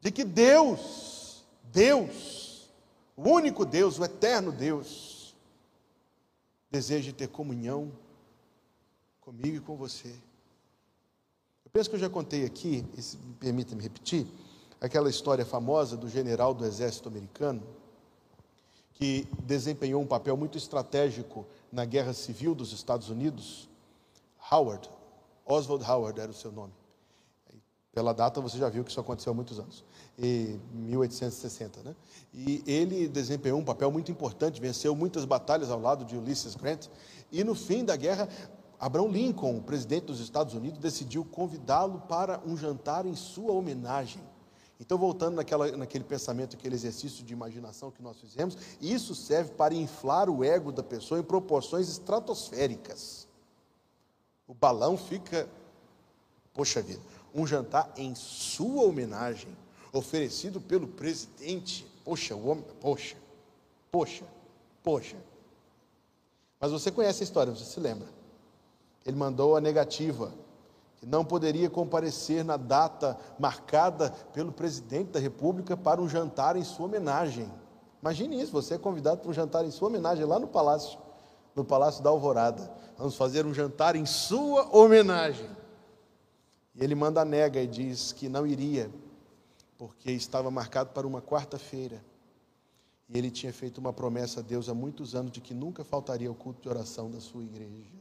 de 0.01 0.11
que 0.11 0.25
Deus, 0.25 1.43
Deus, 1.65 2.69
o 3.17 3.29
único 3.29 3.65
Deus, 3.65 3.99
o 3.99 4.05
eterno 4.05 4.53
Deus, 4.53 5.35
deseja 6.71 7.13
ter 7.13 7.29
comunhão 7.29 7.91
comigo 9.21 9.57
e 9.57 9.61
com 9.61 9.77
você. 9.77 10.09
Eu 11.65 11.71
penso 11.73 11.89
que 11.89 11.97
eu 11.97 12.01
já 12.01 12.11
contei 12.11 12.45
aqui, 12.45 12.85
e 12.95 13.17
me 13.27 13.35
permita-me 13.35 13.83
repetir, 13.83 14.27
aquela 14.81 15.09
história 15.09 15.45
famosa 15.45 15.97
do 15.97 16.09
general 16.09 16.53
do 16.53 16.65
exército 16.65 17.09
americano, 17.09 17.63
que 18.95 19.27
desempenhou 19.45 20.03
um 20.03 20.07
papel 20.07 20.37
muito 20.37 20.59
estratégico 20.59 21.47
na 21.73 21.85
guerra 21.85 22.13
civil 22.13 22.55
dos 22.55 22.73
Estados 22.73 23.09
Unidos, 23.09 23.70
Howard, 24.51 24.91
Oswald 25.47 25.85
Howard 25.89 26.21
era 26.21 26.31
o 26.31 26.35
seu 26.35 26.51
nome. 26.51 26.73
Pela 27.93 28.13
data 28.13 28.41
você 28.41 28.57
já 28.57 28.69
viu 28.69 28.85
que 28.85 28.91
isso 28.91 29.01
aconteceu 29.01 29.33
há 29.33 29.35
muitos 29.35 29.59
anos, 29.59 29.85
em 30.17 30.61
1860, 30.73 31.83
né? 31.83 31.97
E 32.33 32.63
ele 32.67 33.09
desempenhou 33.09 33.59
um 33.59 33.65
papel 33.65 33.91
muito 33.91 34.13
importante, 34.13 34.61
venceu 34.61 34.95
muitas 34.95 35.25
batalhas 35.25 35.71
ao 35.71 35.81
lado 35.81 36.05
de 36.05 36.17
Ulysses 36.17 36.55
Grant, 36.55 36.87
e 37.33 37.43
no 37.43 37.55
fim 37.55 37.85
da 37.85 37.97
guerra, 37.97 38.29
Abraham 38.79 39.09
Lincoln, 39.09 39.59
o 39.59 39.63
presidente 39.63 40.07
dos 40.07 40.21
Estados 40.21 40.55
Unidos, 40.55 40.79
decidiu 40.79 41.25
convidá-lo 41.25 42.01
para 42.03 42.41
um 42.47 42.57
jantar 42.57 43.07
em 43.07 43.15
sua 43.17 43.53
homenagem. 43.53 44.23
Então, 44.79 44.97
voltando 44.97 45.35
naquela, 45.35 45.77
naquele 45.77 46.05
pensamento, 46.05 46.57
aquele 46.57 46.75
exercício 46.75 47.25
de 47.25 47.33
imaginação 47.33 47.91
que 47.91 48.03
nós 48.03 48.19
fizemos, 48.19 48.57
isso 48.81 49.15
serve 49.15 49.51
para 49.53 49.75
inflar 49.75 50.31
o 50.31 50.43
ego 50.43 50.73
da 50.73 50.83
pessoa 50.83 51.21
em 51.21 51.25
proporções 51.25 51.89
estratosféricas 51.89 53.29
o 54.51 54.55
balão 54.55 54.97
fica, 54.97 55.49
poxa 56.53 56.83
vida, 56.83 57.01
um 57.33 57.47
jantar 57.47 57.93
em 57.97 58.17
sua 58.17 58.83
homenagem, 58.83 59.57
oferecido 59.93 60.61
pelo 60.61 60.89
presidente. 60.89 61.87
Poxa, 62.05 62.35
o 62.35 62.49
homem, 62.49 62.65
poxa, 62.81 63.17
poxa, 63.93 64.25
poxa. 64.83 65.17
Mas 66.59 66.73
você 66.73 66.91
conhece 66.91 67.23
a 67.23 67.25
história, 67.25 67.55
você 67.55 67.65
se 67.65 67.79
lembra? 67.79 68.09
Ele 69.07 69.17
mandou 69.17 69.57
a 69.57 69.61
negativa, 69.61 70.35
que 70.97 71.07
não 71.07 71.25
poderia 71.25 71.71
comparecer 71.71 72.45
na 72.45 72.57
data 72.57 73.17
marcada 73.39 74.11
pelo 74.33 74.51
presidente 74.51 75.13
da 75.13 75.21
República 75.21 75.77
para 75.77 76.03
um 76.03 76.09
jantar 76.09 76.57
em 76.57 76.65
sua 76.65 76.87
homenagem. 76.87 77.49
Imagine 78.03 78.43
isso, 78.43 78.51
você 78.51 78.75
é 78.75 78.79
convidado 78.79 79.21
para 79.21 79.31
um 79.31 79.35
jantar 79.35 79.65
em 79.65 79.71
sua 79.71 79.87
homenagem 79.87 80.25
lá 80.25 80.41
no 80.41 80.49
palácio 80.49 80.99
no 81.61 81.65
Palácio 81.65 82.03
da 82.03 82.09
Alvorada. 82.09 82.73
Vamos 82.97 83.17
fazer 83.17 83.45
um 83.45 83.53
jantar 83.53 83.95
em 83.95 84.07
sua 84.07 84.75
homenagem. 84.75 85.49
E 86.75 86.83
ele 86.83 86.95
manda 86.95 87.21
a 87.21 87.25
nega 87.25 87.61
e 87.61 87.67
diz 87.67 88.13
que 88.13 88.29
não 88.29 88.47
iria, 88.47 88.91
porque 89.77 90.11
estava 90.11 90.51
marcado 90.51 90.91
para 90.91 91.07
uma 91.07 91.21
quarta-feira. 91.21 92.03
E 93.09 93.19
ele 93.19 93.31
tinha 93.31 93.53
feito 93.53 93.79
uma 93.79 93.93
promessa 93.93 94.41
a 94.41 94.43
Deus 94.43 94.69
há 94.69 94.75
muitos 94.75 95.15
anos 95.15 95.33
de 95.33 95.41
que 95.41 95.53
nunca 95.53 95.85
faltaria 95.85 96.31
o 96.31 96.35
culto 96.35 96.63
de 96.63 96.69
oração 96.69 97.11
da 97.11 97.21
sua 97.21 97.43
igreja. 97.43 97.93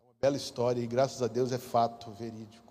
É 0.00 0.04
uma 0.04 0.14
bela 0.20 0.36
história 0.36 0.80
e 0.80 0.86
graças 0.86 1.22
a 1.22 1.26
Deus 1.26 1.50
é 1.50 1.58
fato 1.58 2.12
verídico. 2.12 2.67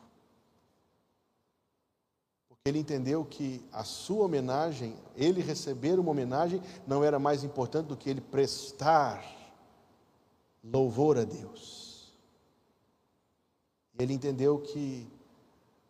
Ele 2.68 2.80
entendeu 2.80 3.24
que 3.24 3.64
a 3.72 3.84
sua 3.84 4.26
homenagem, 4.26 4.98
ele 5.16 5.42
receber 5.42 5.98
uma 6.00 6.12
homenagem, 6.12 6.62
não 6.86 7.02
era 7.02 7.18
mais 7.18 7.44
importante 7.44 7.88
do 7.88 7.96
que 7.96 8.10
ele 8.10 8.20
prestar 8.20 9.24
louvor 10.62 11.18
a 11.18 11.24
Deus. 11.24 12.14
Ele 13.98 14.14
entendeu 14.14 14.60
que 14.60 15.08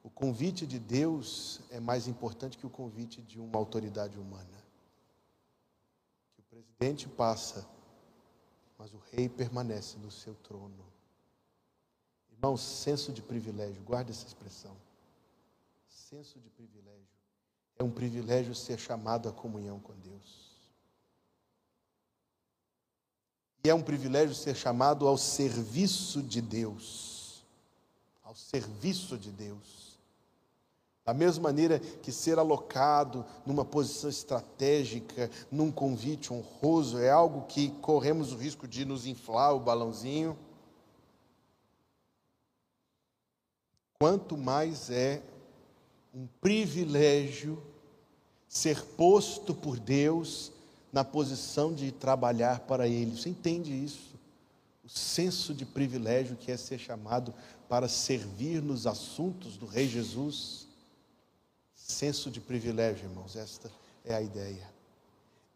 o 0.03 0.09
convite 0.09 0.67
de 0.67 0.77
Deus 0.77 1.61
é 1.71 1.79
mais 1.79 2.07
importante 2.07 2.57
que 2.57 2.67
o 2.67 2.69
convite 2.69 3.23
de 3.23 3.39
uma 3.39 3.57
autoridade 3.57 4.19
humana. 4.19 4.63
O 6.37 6.43
presidente 6.43 7.09
passa, 7.09 7.67
mas 8.77 8.93
o 8.93 9.01
rei 9.11 9.27
permanece 9.27 9.97
no 9.97 10.11
seu 10.11 10.35
trono. 10.35 10.85
Irmãos, 12.31 12.61
senso 12.61 13.11
de 13.11 13.23
privilégio, 13.23 13.81
guarde 13.81 14.11
essa 14.11 14.27
expressão. 14.27 14.86
Senso 16.09 16.39
de 16.39 16.49
privilégio. 16.49 17.05
É 17.77 17.83
um 17.83 17.91
privilégio 17.91 18.55
ser 18.55 18.79
chamado 18.79 19.27
à 19.27 19.31
comunhão 19.33 19.77
com 19.77 19.93
Deus. 19.95 20.55
E 23.65 23.69
é 23.69 23.75
um 23.75 23.83
privilégio 23.83 24.33
ser 24.33 24.55
chamado 24.55 25.05
ao 25.05 25.17
serviço 25.17 26.23
de 26.23 26.41
Deus. 26.41 27.43
Ao 28.23 28.33
serviço 28.33 29.17
de 29.17 29.33
Deus. 29.33 29.99
Da 31.03 31.13
mesma 31.13 31.43
maneira 31.43 31.77
que 31.77 32.13
ser 32.13 32.39
alocado 32.39 33.25
numa 33.45 33.65
posição 33.65 34.09
estratégica, 34.09 35.29
num 35.51 35.69
convite 35.69 36.31
honroso, 36.31 36.99
é 36.99 37.09
algo 37.09 37.47
que 37.47 37.69
corremos 37.81 38.31
o 38.31 38.37
risco 38.37 38.65
de 38.65 38.85
nos 38.85 39.05
inflar 39.05 39.53
o 39.53 39.59
balãozinho. 39.59 40.39
Quanto 43.99 44.37
mais 44.37 44.89
é 44.89 45.21
um 46.17 46.27
privilégio 46.41 47.61
ser 48.47 48.81
posto 48.81 49.53
por 49.53 49.79
Deus 49.79 50.51
na 50.91 51.03
posição 51.03 51.73
de 51.73 51.91
trabalhar 51.91 52.61
para 52.61 52.87
Ele. 52.87 53.15
Você 53.15 53.29
entende 53.29 53.71
isso? 53.71 54.15
O 54.83 54.89
senso 54.89 55.53
de 55.53 55.65
privilégio 55.65 56.35
que 56.35 56.51
é 56.51 56.57
ser 56.57 56.79
chamado 56.79 57.33
para 57.69 57.87
servir 57.87 58.61
nos 58.61 58.87
assuntos 58.87 59.57
do 59.57 59.65
Rei 59.65 59.87
Jesus 59.87 60.67
senso 61.87 62.29
de 62.29 62.41
privilégio, 62.41 63.05
irmãos, 63.05 63.35
esta 63.37 63.71
é 64.03 64.13
a 64.13 64.21
ideia. 64.21 64.69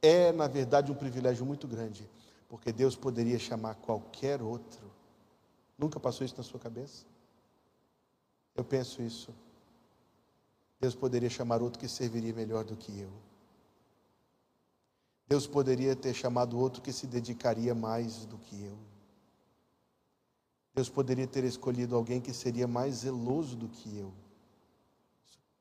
É, 0.01 0.31
na 0.31 0.47
verdade, 0.47 0.91
um 0.91 0.95
privilégio 0.95 1.45
muito 1.45 1.67
grande, 1.67 2.09
porque 2.47 2.71
Deus 2.71 2.95
poderia 2.95 3.37
chamar 3.37 3.75
qualquer 3.75 4.41
outro. 4.41 4.79
Nunca 5.77 5.99
passou 5.99 6.25
isso 6.25 6.37
na 6.37 6.43
sua 6.43 6.59
cabeça? 6.59 7.03
Eu 8.55 8.63
penso 8.63 9.01
isso. 9.01 9.33
Deus 10.81 10.93
poderia 10.93 11.29
chamar 11.29 11.61
outro 11.61 11.79
que 11.79 11.87
serviria 11.87 12.33
melhor 12.33 12.65
do 12.65 12.75
que 12.75 12.99
eu. 12.99 13.13
Deus 15.27 15.47
poderia 15.47 15.95
ter 15.95 16.13
chamado 16.13 16.59
outro 16.59 16.81
que 16.81 16.91
se 16.91 17.07
dedicaria 17.07 17.73
mais 17.73 18.25
do 18.25 18.37
que 18.37 18.61
eu. 18.65 18.77
Deus 20.73 20.89
poderia 20.89 21.27
ter 21.27 21.45
escolhido 21.45 21.95
alguém 21.95 22.19
que 22.19 22.33
seria 22.33 22.67
mais 22.67 22.95
zeloso 22.95 23.55
do 23.55 23.69
que 23.69 23.97
eu 23.97 24.13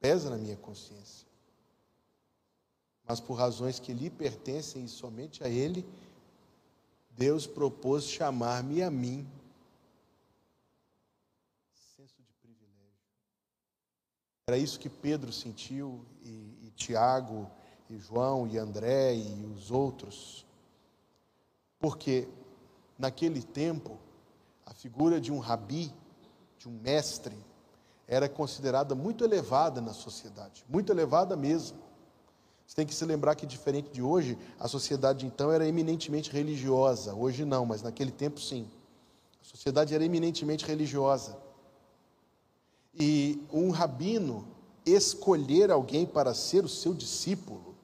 pesa 0.01 0.31
na 0.31 0.39
minha 0.39 0.57
consciência. 0.57 1.29
Mas 3.07 3.21
por 3.21 3.35
razões 3.35 3.79
que 3.79 3.93
lhe 3.93 4.09
pertencem 4.09 4.85
e 4.85 4.89
somente 4.89 5.45
a 5.45 5.49
Ele, 5.49 5.87
Deus 7.11 7.47
propôs 7.47 8.05
chamar-me 8.05 8.83
a 8.83 8.91
mim. 8.91 9.29
Senso 11.97 12.23
de 12.23 12.33
privilégio. 12.41 12.95
Era 14.51 14.59
isso 14.59 14.81
que 14.81 14.89
Pedro 14.89 15.33
sentiu, 15.33 16.05
e, 16.25 16.59
e 16.65 16.73
Tiago, 16.75 17.49
e 17.89 17.97
João, 17.97 18.49
e 18.49 18.59
André, 18.59 19.15
e 19.15 19.47
os 19.47 19.71
outros. 19.71 20.45
Porque 21.79 22.27
naquele 22.99 23.45
tempo, 23.45 23.97
a 24.67 24.75
figura 24.75 25.21
de 25.21 25.31
um 25.31 25.39
rabi, 25.39 25.95
de 26.59 26.69
um 26.69 26.73
mestre, 26.73 27.37
era 28.09 28.29
considerada 28.29 28.93
muito 28.93 29.23
elevada 29.23 29.81
na 29.81 29.93
sociedade, 29.93 30.65
muito 30.69 30.91
elevada 30.91 31.37
mesmo. 31.37 31.79
Você 32.67 32.75
tem 32.75 32.87
que 32.87 32.95
se 32.95 33.05
lembrar 33.05 33.37
que, 33.37 33.47
diferente 33.47 33.93
de 33.93 34.03
hoje, 34.03 34.37
a 34.59 34.67
sociedade 34.67 35.27
então 35.27 35.53
era 35.53 35.65
eminentemente 35.65 36.29
religiosa. 36.29 37.15
Hoje 37.15 37.45
não, 37.45 37.65
mas 37.65 37.83
naquele 37.83 38.11
tempo 38.11 38.41
sim. 38.41 38.69
A 39.41 39.45
sociedade 39.45 39.95
era 39.95 40.05
eminentemente 40.05 40.67
religiosa. 40.67 41.39
E 42.99 43.41
um 43.53 43.71
rabino 43.71 44.47
escolher 44.85 45.71
alguém 45.71 46.05
para 46.05 46.35
ser 46.35 46.65
o 46.65 46.69
seu 46.69 46.93
discípulo 46.93 47.75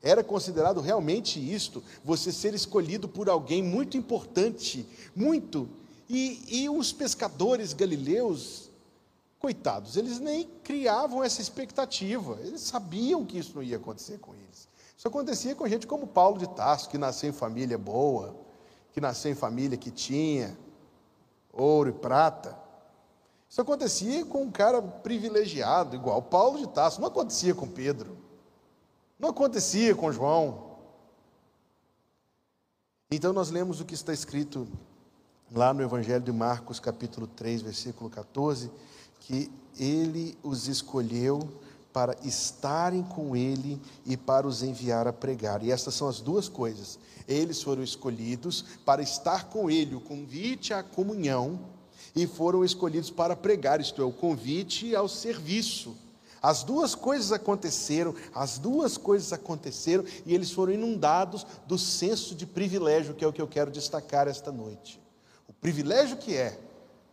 era 0.00 0.22
considerado 0.22 0.80
realmente 0.80 1.40
isto, 1.40 1.82
você 2.04 2.30
ser 2.30 2.54
escolhido 2.54 3.08
por 3.08 3.28
alguém 3.28 3.62
muito 3.62 3.96
importante, 3.96 4.86
muito. 5.14 5.68
E, 6.08 6.62
e 6.62 6.68
os 6.68 6.92
pescadores 6.92 7.72
galileus 7.72 8.68
Coitados, 9.38 9.96
eles 9.96 10.18
nem 10.18 10.48
criavam 10.64 11.22
essa 11.22 11.40
expectativa, 11.40 12.38
eles 12.42 12.60
sabiam 12.60 13.24
que 13.24 13.38
isso 13.38 13.52
não 13.54 13.62
ia 13.62 13.76
acontecer 13.76 14.18
com 14.18 14.34
eles. 14.34 14.66
Isso 14.96 15.06
acontecia 15.06 15.54
com 15.54 15.68
gente 15.68 15.86
como 15.86 16.08
Paulo 16.08 16.38
de 16.38 16.48
Tarso, 16.48 16.88
que 16.88 16.98
nasceu 16.98 17.30
em 17.30 17.32
família 17.32 17.78
boa, 17.78 18.34
que 18.92 19.00
nasceu 19.00 19.30
em 19.30 19.36
família 19.36 19.78
que 19.78 19.92
tinha 19.92 20.58
ouro 21.52 21.90
e 21.90 21.92
prata. 21.92 22.57
Isso 23.48 23.60
acontecia 23.60 24.24
com 24.26 24.42
um 24.42 24.50
cara 24.50 24.82
privilegiado, 24.82 25.96
igual 25.96 26.20
Paulo 26.20 26.58
de 26.58 26.68
Tarso, 26.68 27.00
não 27.00 27.08
acontecia 27.08 27.54
com 27.54 27.66
Pedro, 27.66 28.16
não 29.18 29.30
acontecia 29.30 29.94
com 29.94 30.12
João. 30.12 30.76
Então 33.10 33.32
nós 33.32 33.50
lemos 33.50 33.80
o 33.80 33.84
que 33.84 33.94
está 33.94 34.12
escrito 34.12 34.68
lá 35.50 35.72
no 35.72 35.82
Evangelho 35.82 36.22
de 36.22 36.32
Marcos, 36.32 36.78
capítulo 36.78 37.26
3, 37.26 37.62
versículo 37.62 38.10
14 38.10 38.70
que 39.20 39.50
ele 39.78 40.36
os 40.42 40.68
escolheu 40.68 41.40
para 41.92 42.16
estarem 42.22 43.02
com 43.02 43.36
ele 43.36 43.80
e 44.06 44.16
para 44.16 44.46
os 44.46 44.62
enviar 44.62 45.06
a 45.06 45.12
pregar. 45.12 45.62
E 45.62 45.70
essas 45.70 45.94
são 45.94 46.08
as 46.08 46.20
duas 46.20 46.48
coisas. 46.48 46.98
Eles 47.26 47.62
foram 47.62 47.82
escolhidos 47.82 48.64
para 48.84 49.02
estar 49.02 49.48
com 49.48 49.70
ele, 49.70 49.94
o 49.94 50.00
convite 50.00 50.72
à 50.72 50.82
comunhão, 50.82 51.60
e 52.22 52.26
foram 52.26 52.64
escolhidos 52.64 53.10
para 53.10 53.36
pregar, 53.36 53.80
isto 53.80 54.02
é, 54.02 54.04
o 54.04 54.10
convite 54.10 54.94
ao 54.94 55.08
serviço. 55.08 55.96
As 56.42 56.62
duas 56.62 56.94
coisas 56.94 57.32
aconteceram, 57.32 58.14
as 58.34 58.58
duas 58.58 58.96
coisas 58.96 59.32
aconteceram 59.32 60.04
e 60.24 60.34
eles 60.34 60.50
foram 60.50 60.72
inundados 60.72 61.46
do 61.66 61.78
senso 61.78 62.34
de 62.34 62.46
privilégio, 62.46 63.14
que 63.14 63.24
é 63.24 63.28
o 63.28 63.32
que 63.32 63.42
eu 63.42 63.46
quero 63.48 63.70
destacar 63.70 64.26
esta 64.28 64.50
noite. 64.50 65.00
O 65.48 65.52
privilégio 65.52 66.16
que 66.16 66.34
é 66.34 66.58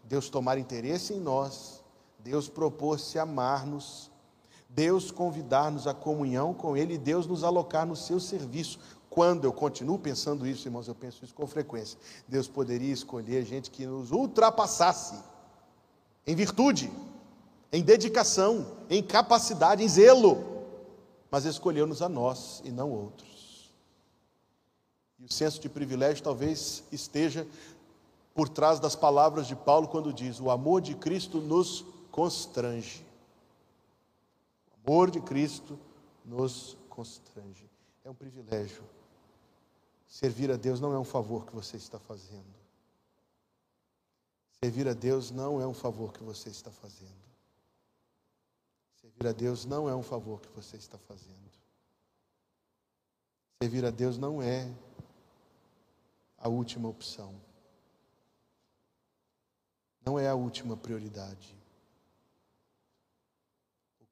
Deus 0.03 0.29
tomar 0.29 0.57
interesse 0.57 1.13
em 1.13 1.19
nós, 1.19 1.83
Deus 2.19 2.47
propôs-se 2.47 3.17
amar-nos, 3.17 4.11
Deus 4.69 5.09
convidar-nos 5.09 5.87
à 5.87 5.93
comunhão 5.93 6.53
com 6.53 6.75
Ele, 6.75 6.97
Deus 6.97 7.25
nos 7.25 7.43
alocar 7.43 7.85
no 7.85 7.95
seu 7.95 8.19
serviço. 8.19 8.79
Quando 9.15 9.45
eu 9.45 9.53
continuo 9.53 9.97
pensando 9.97 10.45
isso, 10.45 10.67
irmãos, 10.67 10.89
eu 10.89 10.93
penso 10.93 11.23
isso 11.23 11.33
com 11.33 11.47
frequência. 11.47 11.97
Deus 12.27 12.49
poderia 12.49 12.91
escolher 12.91 13.45
gente 13.45 13.71
que 13.71 13.85
nos 13.85 14.11
ultrapassasse 14.11 15.17
em 16.27 16.35
virtude, 16.35 16.91
em 17.71 17.81
dedicação, 17.81 18.75
em 18.89 19.01
capacidade, 19.01 19.81
em 19.81 19.87
zelo, 19.87 20.65
mas 21.31 21.45
escolheu-nos 21.45 22.01
a 22.01 22.09
nós 22.09 22.61
e 22.65 22.71
não 22.71 22.91
outros. 22.91 23.71
E 25.17 25.23
o 25.23 25.31
senso 25.31 25.61
de 25.61 25.69
privilégio 25.69 26.21
talvez 26.21 26.83
esteja 26.91 27.47
por 28.33 28.49
trás 28.49 28.81
das 28.81 28.97
palavras 28.97 29.47
de 29.47 29.55
Paulo 29.55 29.87
quando 29.87 30.11
diz: 30.11 30.41
O 30.41 30.51
amor 30.51 30.81
de 30.81 30.93
Cristo 30.93 31.37
nos 31.39 31.85
constrange. 32.11 33.01
O 34.67 34.91
amor 34.91 35.09
de 35.09 35.21
Cristo 35.21 35.79
nos 36.25 36.75
constrange. 36.89 37.63
É 38.03 38.09
um 38.09 38.13
privilégio. 38.13 38.83
Servir 40.15 40.49
a 40.49 40.55
Deus 40.55 40.79
não 40.79 40.93
é 40.93 40.97
um 40.97 41.03
favor 41.03 41.45
que 41.45 41.53
você 41.53 41.75
está 41.75 41.99
fazendo. 41.99 42.55
Servir 44.63 44.87
a 44.87 44.93
Deus 44.93 45.29
não 45.29 45.59
é 45.59 45.67
um 45.67 45.73
favor 45.73 46.13
que 46.13 46.23
você 46.23 46.47
está 46.47 46.71
fazendo. 46.71 47.21
Servir 48.95 49.27
a 49.27 49.33
Deus 49.33 49.65
não 49.65 49.89
é 49.89 49.93
um 49.93 50.01
favor 50.01 50.39
que 50.39 50.47
você 50.55 50.77
está 50.77 50.97
fazendo. 50.97 51.51
Servir 53.61 53.83
a 53.83 53.89
Deus 53.89 54.17
não 54.17 54.41
é 54.41 54.73
a 56.37 56.47
última 56.47 56.87
opção. 56.87 57.35
Não 60.05 60.17
é 60.17 60.29
a 60.29 60.33
última 60.35 60.77
prioridade. 60.77 61.53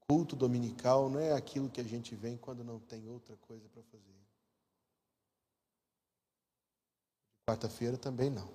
culto 0.06 0.36
dominical 0.36 1.10
não 1.10 1.22
é 1.22 1.32
aquilo 1.32 1.70
que 1.70 1.80
a 1.80 1.86
gente 1.86 2.14
vem 2.14 2.36
quando 2.36 2.62
não 2.62 2.78
tem 2.78 3.08
outra 3.08 3.38
coisa 3.38 3.70
para 3.70 3.82
fazer. 3.84 4.13
Quarta-feira 7.46 7.98
também 7.98 8.30
não. 8.30 8.48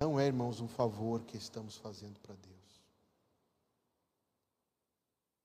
Não 0.00 0.18
é, 0.18 0.26
irmãos, 0.26 0.60
um 0.60 0.66
favor 0.66 1.22
que 1.22 1.36
estamos 1.36 1.76
fazendo 1.76 2.18
para 2.20 2.34
Deus. 2.34 2.52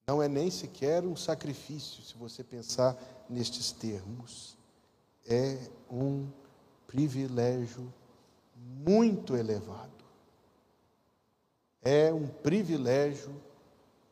Não 0.07 0.23
é 0.23 0.29
nem 0.29 0.49
sequer 0.49 1.03
um 1.03 1.15
sacrifício, 1.15 2.01
se 2.01 2.15
você 2.15 2.43
pensar 2.43 2.97
nestes 3.29 3.71
termos. 3.73 4.57
É 5.25 5.69
um 5.91 6.31
privilégio 6.87 7.93
muito 8.55 9.35
elevado. 9.35 9.91
É 11.81 12.13
um 12.13 12.27
privilégio 12.27 13.35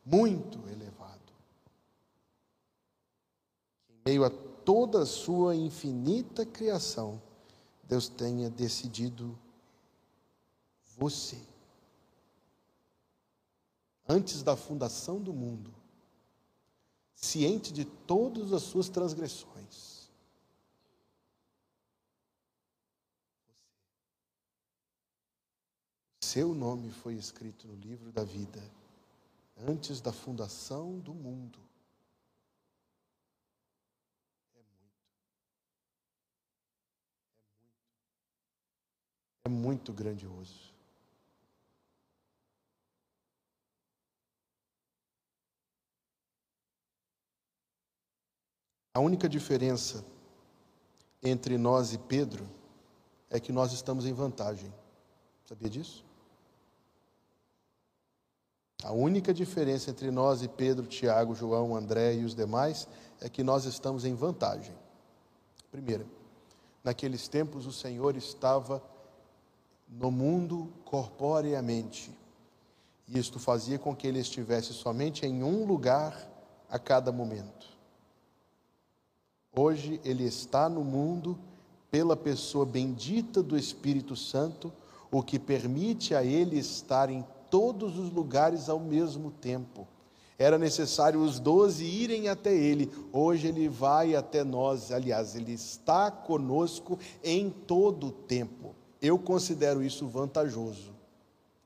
muito 0.04 0.58
elevado. 0.68 1.32
Em 3.88 4.00
meio 4.04 4.24
a 4.24 4.30
toda 4.66 5.02
a 5.02 5.06
sua 5.06 5.54
infinita 5.54 6.44
criação, 6.44 7.22
Deus 7.84 8.08
tenha 8.08 8.50
decidido 8.50 9.38
você. 10.98 11.40
Antes 14.08 14.42
da 14.42 14.56
fundação 14.56 15.22
do 15.22 15.32
mundo, 15.32 15.72
ciente 17.14 17.72
de 17.72 17.84
todas 17.84 18.52
as 18.52 18.62
suas 18.62 18.88
transgressões. 18.88 20.10
Seu 26.20 26.52
nome 26.52 26.90
foi 26.90 27.14
escrito 27.14 27.68
no 27.68 27.76
livro 27.76 28.10
da 28.10 28.24
vida 28.24 28.60
antes 29.56 30.00
da 30.00 30.12
fundação 30.12 30.98
do 30.98 31.14
mundo. 31.14 31.58
É 39.46 39.48
muito. 39.48 39.92
Grandioso. 39.92 40.74
A 48.92 48.98
única 48.98 49.28
diferença 49.28 50.04
entre 51.22 51.56
nós 51.56 51.92
e 51.92 51.98
Pedro 51.98 52.44
é 53.30 53.38
que 53.38 53.52
nós 53.52 53.72
estamos 53.72 54.04
em 54.04 54.12
vantagem. 54.12 54.74
Sabia 55.44 55.70
disso? 55.70 56.04
A 58.82 58.90
única 58.90 59.32
diferença 59.32 59.90
entre 59.90 60.10
nós 60.10 60.42
e 60.42 60.48
Pedro, 60.48 60.88
Tiago, 60.88 61.36
João, 61.36 61.76
André 61.76 62.14
e 62.14 62.24
os 62.24 62.34
demais 62.34 62.88
é 63.20 63.28
que 63.28 63.44
nós 63.44 63.64
estamos 63.64 64.04
em 64.04 64.14
vantagem. 64.16 64.74
Primeira, 65.70 66.04
naqueles 66.82 67.28
tempos 67.28 67.64
o 67.64 67.72
Senhor 67.72 68.16
estava 68.16 68.82
no 69.88 70.10
mundo 70.10 70.72
corporeamente. 70.84 72.10
E 73.08 73.18
isto 73.18 73.38
fazia 73.38 73.78
com 73.78 73.94
que 73.94 74.06
ele 74.06 74.18
estivesse 74.18 74.72
somente 74.72 75.24
em 75.24 75.42
um 75.42 75.64
lugar 75.64 76.28
a 76.68 76.78
cada 76.78 77.12
momento. 77.12 77.66
Hoje 79.54 80.00
ele 80.04 80.24
está 80.24 80.68
no 80.68 80.84
mundo 80.84 81.38
pela 81.90 82.16
pessoa 82.16 82.66
bendita 82.66 83.42
do 83.42 83.56
Espírito 83.56 84.16
Santo, 84.16 84.72
o 85.10 85.22
que 85.22 85.38
permite 85.38 86.14
a 86.14 86.22
ele 86.22 86.58
estar 86.58 87.08
em 87.08 87.24
todos 87.50 87.96
os 87.96 88.12
lugares 88.12 88.68
ao 88.68 88.78
mesmo 88.78 89.30
tempo. 89.30 89.86
Era 90.38 90.58
necessário 90.58 91.20
os 91.20 91.38
doze 91.38 91.84
irem 91.84 92.28
até 92.28 92.54
ele, 92.54 92.92
hoje 93.10 93.46
ele 93.46 93.68
vai 93.68 94.14
até 94.14 94.44
nós, 94.44 94.92
aliás, 94.92 95.34
ele 95.34 95.52
está 95.52 96.10
conosco 96.10 96.98
em 97.24 97.48
todo 97.48 98.08
o 98.08 98.12
tempo. 98.12 98.74
Eu 99.00 99.18
considero 99.18 99.82
isso 99.82 100.06
vantajoso. 100.06 100.94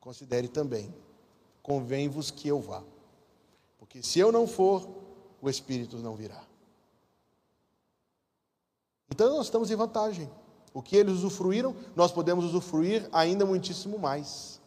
Considere 0.01 0.49
também. 0.49 0.93
Convém-vos 1.63 2.31
que 2.31 2.49
eu 2.49 2.61
vá. 2.61 2.83
Porque 3.79 4.03
se 4.03 4.19
eu 4.19 4.31
não 4.33 4.47
for, 4.47 4.89
o 5.41 5.49
Espírito 5.49 5.97
não 5.99 6.15
virá. 6.15 6.43
Então 9.11 9.37
nós 9.37 9.47
estamos 9.47 9.71
em 9.71 9.77
vantagem. 9.77 10.31
O 10.73 10.81
que 10.81 10.97
eles 10.97 11.15
usufruíram, 11.15 11.75
nós 11.97 12.13
podemos 12.13 12.45
usufruir 12.45 13.09
ainda 13.13 13.45
muitíssimo 13.45 13.99
mais. 13.99 14.60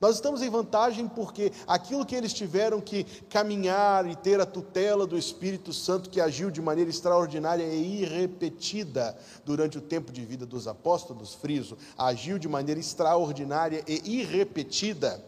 Nós 0.00 0.16
estamos 0.16 0.42
em 0.42 0.50
vantagem 0.50 1.08
porque 1.08 1.52
aquilo 1.66 2.04
que 2.04 2.14
eles 2.14 2.32
tiveram 2.32 2.80
que 2.80 3.04
caminhar 3.28 4.08
e 4.08 4.16
ter 4.16 4.40
a 4.40 4.46
tutela 4.46 5.06
do 5.06 5.16
Espírito 5.16 5.72
Santo 5.72 6.10
que 6.10 6.20
agiu 6.20 6.50
de 6.50 6.60
maneira 6.60 6.90
extraordinária 6.90 7.64
e 7.64 8.02
irrepetida 8.02 9.16
durante 9.44 9.78
o 9.78 9.80
tempo 9.80 10.12
de 10.12 10.24
vida 10.24 10.44
dos 10.44 10.66
apóstolos, 10.66 11.34
friso, 11.34 11.78
agiu 11.96 12.38
de 12.38 12.48
maneira 12.48 12.80
extraordinária 12.80 13.84
e 13.86 14.20
irrepetida 14.20 15.22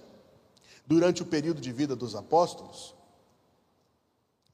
durante 0.87 1.22
o 1.22 1.26
período 1.26 1.61
de 1.61 1.72
vida 1.72 1.96
dos 1.96 2.14
apóstolos, 2.14 2.96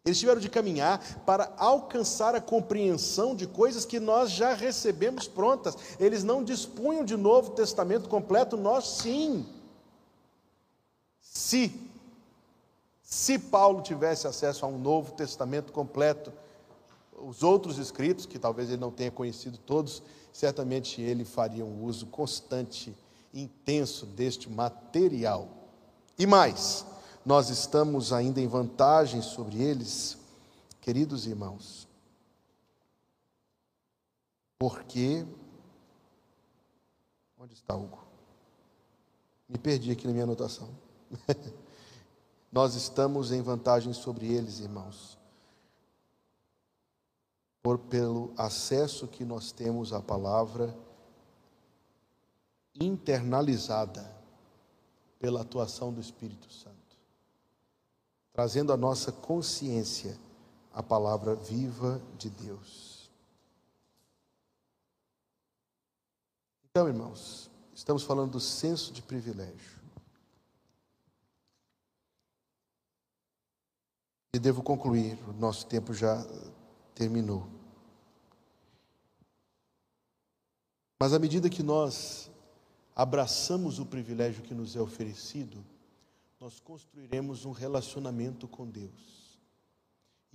eles 0.05 0.19
tiveram 0.19 0.41
de 0.41 0.49
caminhar 0.49 1.23
para 1.25 1.53
alcançar 1.57 2.35
a 2.35 2.41
compreensão 2.41 3.37
de 3.37 3.47
coisas 3.47 3.85
que 3.85 4.01
nós 4.01 4.33
já 4.33 4.53
recebemos 4.53 5.29
prontas. 5.29 5.77
Eles 6.01 6.25
não 6.25 6.43
dispunham 6.43 7.05
de 7.05 7.17
Novo 7.17 7.53
Testamento 7.53 8.09
completo, 8.09 8.57
nós 8.57 8.85
sim. 8.89 9.47
Se 11.33 11.73
se 13.03 13.39
Paulo 13.39 13.83
tivesse 13.83 14.27
acesso 14.27 14.67
a 14.67 14.69
um 14.69 14.79
Novo 14.79 15.13
Testamento 15.13 15.73
completo, 15.73 16.31
os 17.15 17.43
outros 17.43 17.79
escritos, 17.79 18.27
que 18.27 18.39
talvez 18.39 18.69
ele 18.69 18.81
não 18.81 18.91
tenha 18.91 19.11
conhecido 19.11 19.57
todos, 19.57 20.03
certamente 20.31 21.01
ele 21.01 21.25
faria 21.25 21.65
um 21.65 21.85
uso 21.85 22.07
constante, 22.07 22.95
intenso 23.33 24.05
deste 24.05 24.51
material. 24.51 25.49
E 26.19 26.27
mais, 26.27 26.85
nós 27.25 27.49
estamos 27.49 28.13
ainda 28.13 28.41
em 28.41 28.47
vantagem 28.47 29.23
sobre 29.23 29.63
eles, 29.63 30.19
queridos 30.81 31.27
irmãos, 31.27 31.89
porque. 34.59 35.27
Onde 37.39 37.55
está 37.55 37.75
Hugo? 37.75 38.05
Me 39.49 39.59
perdi 39.59 39.93
aqui 39.93 40.07
na 40.07 40.13
minha 40.13 40.25
anotação. 40.25 40.82
nós 42.51 42.75
estamos 42.75 43.33
em 43.33 43.43
vantagem 43.43 43.93
sobre 43.93 44.27
eles, 44.33 44.61
irmãos, 44.61 45.19
por 47.63 47.79
pelo 47.79 48.33
acesso 48.37 49.07
que 49.07 49.25
nós 49.25 49.53
temos 49.53 49.93
à 49.93 50.01
palavra 50.01 50.77
internalizada 52.81 54.11
pela 55.19 55.43
atuação 55.43 55.93
do 55.93 56.01
Espírito 56.01 56.53
Santo 56.53 56.83
trazendo 58.33 58.73
à 58.73 58.77
nossa 58.77 59.13
consciência 59.13 60.19
a 60.73 60.83
palavra 60.83 61.35
viva 61.35 62.01
de 62.17 62.31
Deus. 62.31 63.11
Então, 66.71 66.89
irmãos, 66.89 67.51
estamos 67.75 68.03
falando 68.03 68.33
do 68.33 68.41
senso 68.41 68.93
de 68.93 69.03
privilégio. 69.03 69.72
E 74.35 74.39
devo 74.39 74.63
concluir, 74.63 75.19
o 75.29 75.33
nosso 75.35 75.67
tempo 75.67 75.93
já 75.93 76.27
terminou. 76.95 77.47
Mas 80.99 81.13
à 81.13 81.19
medida 81.19 81.51
que 81.51 81.63
nós 81.63 82.31
abraçamos 82.97 83.79
o 83.79 83.85
privilégio 83.85 84.43
que 84.43 84.55
nos 84.55 84.75
é 84.75 84.81
oferecido, 84.81 85.63
nós 86.41 86.61
construiremos 86.61 87.45
um 87.45 87.53
relacionamento 87.53 88.49
com 88.49 88.67
Deus. 88.67 89.22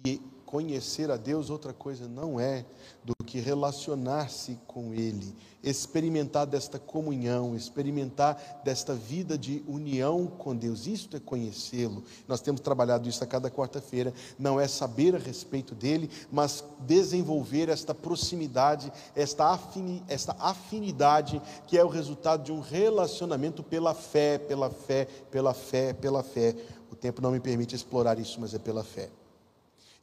E 0.06 0.22
conhecer 0.48 1.12
a 1.12 1.18
Deus, 1.18 1.50
outra 1.50 1.74
coisa 1.74 2.08
não 2.08 2.40
é 2.40 2.66
do 3.04 3.14
que 3.26 3.38
relacionar-se 3.40 4.58
com 4.66 4.94
Ele, 4.94 5.36
experimentar 5.62 6.48
desta 6.48 6.80
comunhão, 6.80 7.54
experimentar 7.54 8.62
desta 8.64 8.96
vida 8.96 9.38
de 9.38 9.62
união 9.68 10.26
com 10.26 10.56
Deus. 10.56 10.88
Isto 10.88 11.18
é 11.18 11.20
conhecê-lo. 11.20 12.02
Nós 12.26 12.40
temos 12.40 12.62
trabalhado 12.62 13.10
isso 13.10 13.22
a 13.22 13.28
cada 13.28 13.52
quarta-feira. 13.52 14.14
Não 14.40 14.58
é 14.58 14.68
saber 14.70 15.16
a 15.16 15.20
respeito 15.20 15.76
dele, 15.76 16.10
mas 16.32 16.64
desenvolver 16.80 17.68
esta 17.68 17.94
proximidade, 17.94 18.92
esta, 19.14 19.52
afini, 19.52 20.02
esta 20.08 20.34
afinidade 20.40 21.42
que 21.68 21.78
é 21.78 21.84
o 21.84 21.90
resultado 21.90 22.44
de 22.44 22.54
um 22.54 22.62
relacionamento 22.62 23.62
pela 23.62 23.94
fé, 23.94 24.38
pela 24.38 24.70
fé, 24.70 25.06
pela 25.30 25.54
fé, 25.54 25.92
pela 25.92 26.24
fé. 26.24 26.56
O 26.90 26.96
tempo 26.96 27.22
não 27.22 27.32
me 27.32 27.40
permite 27.42 27.76
explorar 27.76 28.18
isso, 28.18 28.40
mas 28.40 28.54
é 28.54 28.60
pela 28.60 28.84
fé. 28.86 29.10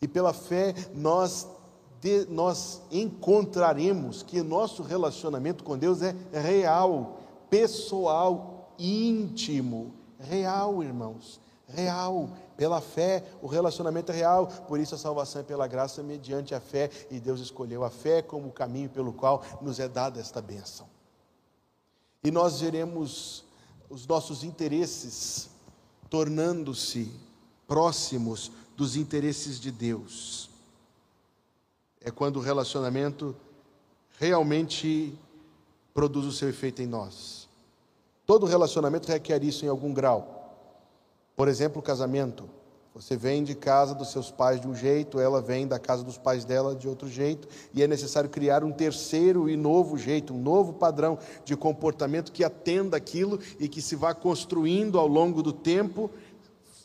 E 0.05 0.07
pela 0.07 0.35
fé 0.35 0.75
nós, 0.95 1.49
nós 2.29 2.83
encontraremos 2.93 4.23
que 4.23 4.43
nosso 4.43 4.83
relacionamento 4.83 5.65
com 5.65 5.79
Deus 5.79 6.03
é 6.03 6.15
real, 6.31 7.21
pessoal, 7.49 8.71
íntimo, 8.79 9.95
real, 10.21 10.83
irmãos. 10.83 11.41
Real, 11.67 12.29
pela 12.55 12.83
fé, 12.83 13.25
o 13.41 13.47
relacionamento 13.47 14.13
é 14.13 14.15
real, 14.15 14.47
por 14.69 14.79
isso 14.79 14.95
a 14.95 14.99
salvação 14.99 15.41
é 15.41 15.45
pela 15.45 15.67
graça 15.67 16.03
mediante 16.03 16.55
a 16.55 16.61
fé, 16.61 16.91
e 17.11 17.19
Deus 17.19 17.41
escolheu 17.41 17.83
a 17.83 17.89
fé 17.89 18.21
como 18.21 18.49
o 18.49 18.53
caminho 18.53 18.91
pelo 18.91 19.11
qual 19.11 19.43
nos 19.63 19.81
é 19.81 19.89
dada 19.89 20.21
esta 20.21 20.43
bênção. 20.43 20.87
E 22.23 22.31
nós 22.31 22.61
veremos 22.61 23.43
os 23.89 24.07
nossos 24.07 24.45
interesses 24.45 25.49
tornando-se 26.11 27.11
próximos 27.67 28.53
dos 28.77 28.97
interesses 28.97 29.61
de 29.61 29.71
Deus. 29.71 30.51
É 32.01 32.11
quando 32.11 32.37
o 32.37 32.41
relacionamento 32.41 33.35
realmente 34.19 35.15
produz 35.93 36.27
o 36.27 36.33
seu 36.33 36.49
efeito 36.49 36.83
em 36.83 36.87
nós. 36.87 37.49
Todo 38.27 38.47
relacionamento 38.47 39.09
requer 39.09 39.43
isso 39.43 39.65
em 39.65 39.69
algum 39.69 39.93
grau. 39.93 40.35
Por 41.37 41.49
exemplo, 41.49 41.81
o 41.81 41.83
casamento. 41.83 42.49
Você 42.95 43.17
vem 43.17 43.43
de 43.43 43.57
casa 43.57 43.93
dos 43.93 44.13
seus 44.13 44.31
pais 44.31 44.61
de 44.61 44.69
um 44.69 44.75
jeito, 44.75 45.19
ela 45.19 45.43
vem 45.43 45.67
da 45.67 45.81
casa 45.81 46.05
dos 46.05 46.17
pais 46.17 46.45
dela 46.45 46.77
de 46.77 46.87
outro 46.87 47.09
jeito, 47.09 47.49
e 47.75 47.83
é 47.83 47.89
necessário 47.89 48.31
criar 48.31 48.63
um 48.63 48.71
terceiro 48.71 49.51
e 49.51 49.57
novo 49.57 49.99
jeito, 49.99 50.33
um 50.33 50.41
novo 50.41 50.73
padrão 50.73 51.19
de 51.45 51.57
comportamento 51.57 52.31
que 52.31 52.45
atenda 52.45 52.97
aquilo 52.97 53.41
e 53.59 53.69
que 53.69 53.83
se 53.83 53.97
vá 53.97 54.15
construindo 54.15 54.97
ao 54.97 55.09
longo 55.09 55.43
do 55.43 55.53
tempo, 55.53 56.09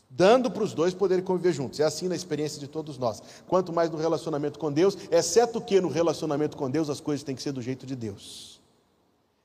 dando 0.10 0.50
para 0.50 0.64
os 0.64 0.74
dois 0.74 0.94
poderem 0.94 1.24
conviver 1.24 1.54
juntos. 1.54 1.80
É 1.80 1.84
assim 1.84 2.08
na 2.08 2.16
experiência 2.16 2.60
de 2.60 2.68
todos 2.68 2.98
nós. 2.98 3.22
Quanto 3.48 3.72
mais 3.72 3.90
no 3.90 3.98
relacionamento 3.98 4.58
com 4.58 4.72
Deus, 4.72 4.98
exceto 5.12 5.62
que 5.62 5.80
no 5.80 5.90
relacionamento 5.90 6.58
com 6.58 6.70
Deus 6.70 6.90
as 6.90 7.00
coisas 7.00 7.24
têm 7.24 7.36
que 7.36 7.44
ser 7.44 7.52
do 7.52 7.62
jeito 7.62 7.86
de 7.86 7.96
Deus. 7.96 8.60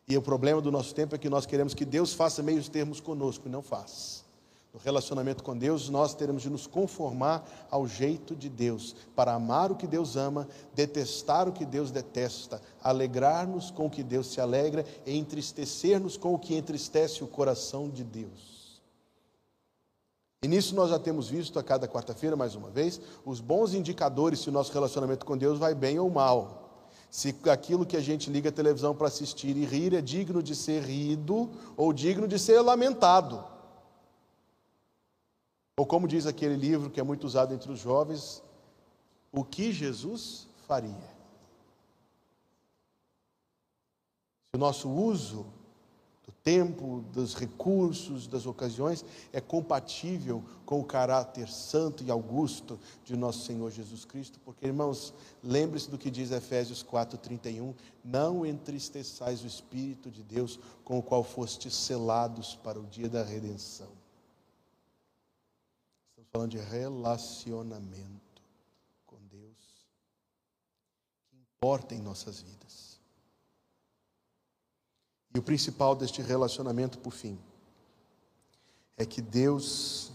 E 0.08 0.16
o 0.16 0.22
problema 0.22 0.60
do 0.60 0.70
nosso 0.70 0.94
tempo 0.94 1.14
é 1.14 1.18
que 1.18 1.30
nós 1.30 1.46
queremos 1.46 1.74
que 1.74 1.84
Deus 1.84 2.12
faça 2.12 2.42
meios 2.42 2.68
termos 2.68 3.00
conosco 3.00 3.48
e 3.48 3.50
não 3.50 3.62
faz. 3.62 4.24
No 4.72 4.80
relacionamento 4.80 5.44
com 5.44 5.56
Deus, 5.56 5.88
nós 5.88 6.14
teremos 6.14 6.42
de 6.42 6.50
nos 6.50 6.66
conformar 6.66 7.48
ao 7.70 7.86
jeito 7.86 8.34
de 8.34 8.48
Deus, 8.48 8.96
para 9.14 9.32
amar 9.32 9.70
o 9.70 9.76
que 9.76 9.86
Deus 9.86 10.16
ama, 10.16 10.48
detestar 10.74 11.48
o 11.48 11.52
que 11.52 11.64
Deus 11.64 11.92
detesta, 11.92 12.60
alegrar-nos 12.82 13.70
com 13.70 13.86
o 13.86 13.90
que 13.90 14.02
Deus 14.02 14.26
se 14.26 14.40
alegra 14.40 14.84
e 15.06 15.16
entristecer-nos 15.16 16.16
com 16.16 16.34
o 16.34 16.38
que 16.38 16.56
entristece 16.56 17.22
o 17.22 17.28
coração 17.28 17.88
de 17.88 18.02
Deus. 18.02 18.53
E 20.44 20.46
nisso 20.46 20.74
nós 20.74 20.90
já 20.90 20.98
temos 20.98 21.26
visto 21.26 21.58
a 21.58 21.62
cada 21.62 21.88
quarta-feira, 21.88 22.36
mais 22.36 22.54
uma 22.54 22.68
vez, 22.68 23.00
os 23.24 23.40
bons 23.40 23.72
indicadores 23.72 24.40
se 24.40 24.50
o 24.50 24.52
nosso 24.52 24.70
relacionamento 24.74 25.24
com 25.24 25.38
Deus 25.38 25.58
vai 25.58 25.74
bem 25.74 25.98
ou 25.98 26.10
mal. 26.10 26.86
Se 27.10 27.34
aquilo 27.50 27.86
que 27.86 27.96
a 27.96 28.00
gente 28.02 28.28
liga 28.28 28.50
a 28.50 28.52
televisão 28.52 28.94
para 28.94 29.06
assistir 29.06 29.56
e 29.56 29.64
rir 29.64 29.94
é 29.94 30.02
digno 30.02 30.42
de 30.42 30.54
ser 30.54 30.82
rido 30.82 31.50
ou 31.78 31.94
digno 31.94 32.28
de 32.28 32.38
ser 32.38 32.60
lamentado. 32.60 33.42
Ou 35.78 35.86
como 35.86 36.06
diz 36.06 36.26
aquele 36.26 36.56
livro 36.56 36.90
que 36.90 37.00
é 37.00 37.02
muito 37.02 37.24
usado 37.24 37.54
entre 37.54 37.72
os 37.72 37.78
jovens, 37.78 38.42
o 39.32 39.42
que 39.42 39.72
Jesus 39.72 40.46
faria? 40.68 41.10
Se 44.50 44.56
o 44.56 44.58
nosso 44.58 44.90
uso 44.90 45.46
tempo, 46.44 47.02
dos 47.12 47.34
recursos, 47.34 48.26
das 48.28 48.46
ocasiões 48.46 49.04
é 49.32 49.40
compatível 49.40 50.44
com 50.64 50.78
o 50.78 50.84
caráter 50.84 51.48
santo 51.48 52.04
e 52.04 52.10
augusto 52.10 52.78
de 53.02 53.16
nosso 53.16 53.46
Senhor 53.46 53.70
Jesus 53.70 54.04
Cristo, 54.04 54.38
porque 54.44 54.66
irmãos, 54.66 55.12
lembre-se 55.42 55.90
do 55.90 55.98
que 55.98 56.10
diz 56.10 56.30
Efésios 56.30 56.84
4:31, 56.84 57.74
não 58.04 58.44
entristeçais 58.44 59.42
o 59.42 59.46
espírito 59.46 60.10
de 60.10 60.22
Deus 60.22 60.60
com 60.84 60.98
o 60.98 61.02
qual 61.02 61.24
fostes 61.24 61.74
selados 61.74 62.54
para 62.62 62.78
o 62.78 62.84
dia 62.84 63.08
da 63.08 63.24
redenção 63.24 63.88
falando 66.34 66.50
de 66.50 66.58
relacionamento 66.58 68.42
com 69.06 69.16
Deus 69.30 69.86
que 71.30 71.36
importa 71.36 71.94
em 71.94 72.02
nossas 72.02 72.42
vidas. 72.42 72.93
E 75.34 75.38
o 75.38 75.42
principal 75.42 75.96
deste 75.96 76.22
relacionamento, 76.22 76.98
por 76.98 77.12
fim, 77.12 77.36
é 78.96 79.04
que 79.04 79.20
Deus, 79.20 80.12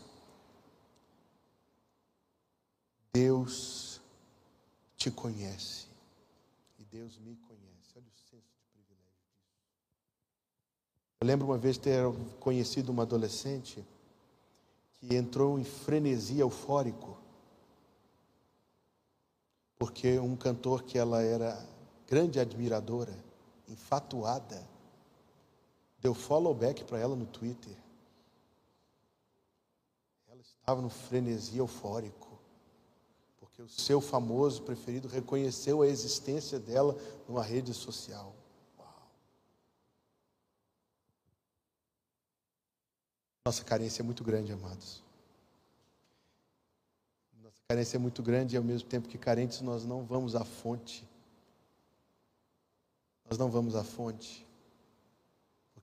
Deus 3.12 4.00
te 4.96 5.12
conhece 5.12 5.88
e 6.80 6.86
Deus 6.86 7.20
me 7.20 7.36
conhece. 7.36 7.98
Olha 7.98 8.06
o 8.08 8.18
senso 8.18 8.46
de 8.48 8.64
privilégio 8.72 9.12
disso. 9.28 9.50
Eu 11.20 11.28
lembro 11.28 11.48
uma 11.48 11.58
vez 11.58 11.78
ter 11.78 12.02
conhecido 12.40 12.90
uma 12.90 13.04
adolescente 13.04 13.86
que 14.94 15.16
entrou 15.16 15.60
em 15.60 15.66
frenesi 15.66 16.40
eufórico, 16.40 17.18
porque 19.78 20.18
um 20.18 20.38
cantor 20.38 20.84
que 20.84 20.98
ela 20.98 21.22
era 21.22 21.62
grande 22.08 22.40
admiradora, 22.40 23.14
enfatuada, 23.68 24.66
deu 26.02 26.14
follow 26.14 26.54
back 26.54 26.84
para 26.84 27.00
ela 27.00 27.16
no 27.16 27.26
Twitter. 27.26 27.76
Ela 30.28 30.42
estava 30.42 30.82
no 30.82 30.90
frenesi 30.90 31.58
eufórico, 31.58 32.40
porque 33.40 33.62
o 33.62 33.70
seu 33.70 34.00
famoso 34.00 34.64
preferido 34.64 35.08
reconheceu 35.08 35.82
a 35.82 35.88
existência 35.88 36.60
dela 36.60 36.96
numa 37.28 37.44
rede 37.44 37.74
social. 37.74 38.36
Nossa 43.46 43.64
carência 43.64 44.02
é 44.02 44.06
muito 44.06 44.24
grande, 44.24 44.52
amados. 44.52 45.04
Nossa 47.42 47.62
carência 47.68 47.98
é 47.98 48.00
muito 48.00 48.22
grande 48.22 48.56
e 48.56 48.58
ao 48.58 48.64
mesmo 48.64 48.88
tempo 48.88 49.08
que 49.08 49.18
carentes 49.18 49.62
nós 49.62 49.86
não 49.86 50.06
vamos 50.06 50.36
à 50.36 50.46
fonte. 50.46 51.08
Nós 53.28 53.38
não 53.38 53.50
vamos 53.50 53.76
à 53.76 53.84
fonte. 53.84 54.48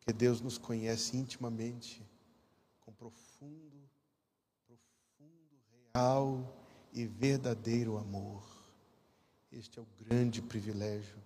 Porque 0.07 0.19
Deus 0.19 0.41
nos 0.41 0.57
conhece 0.57 1.17
intimamente, 1.17 2.01
com 2.79 2.93
profundo, 2.93 3.91
profundo, 4.65 5.61
real 5.93 6.57
e 6.93 7.05
verdadeiro 7.05 7.99
amor. 7.99 8.47
Este 9.51 9.81
é 9.81 9.83
o 9.83 9.87
grande 9.99 10.41
privilégio 10.41 11.17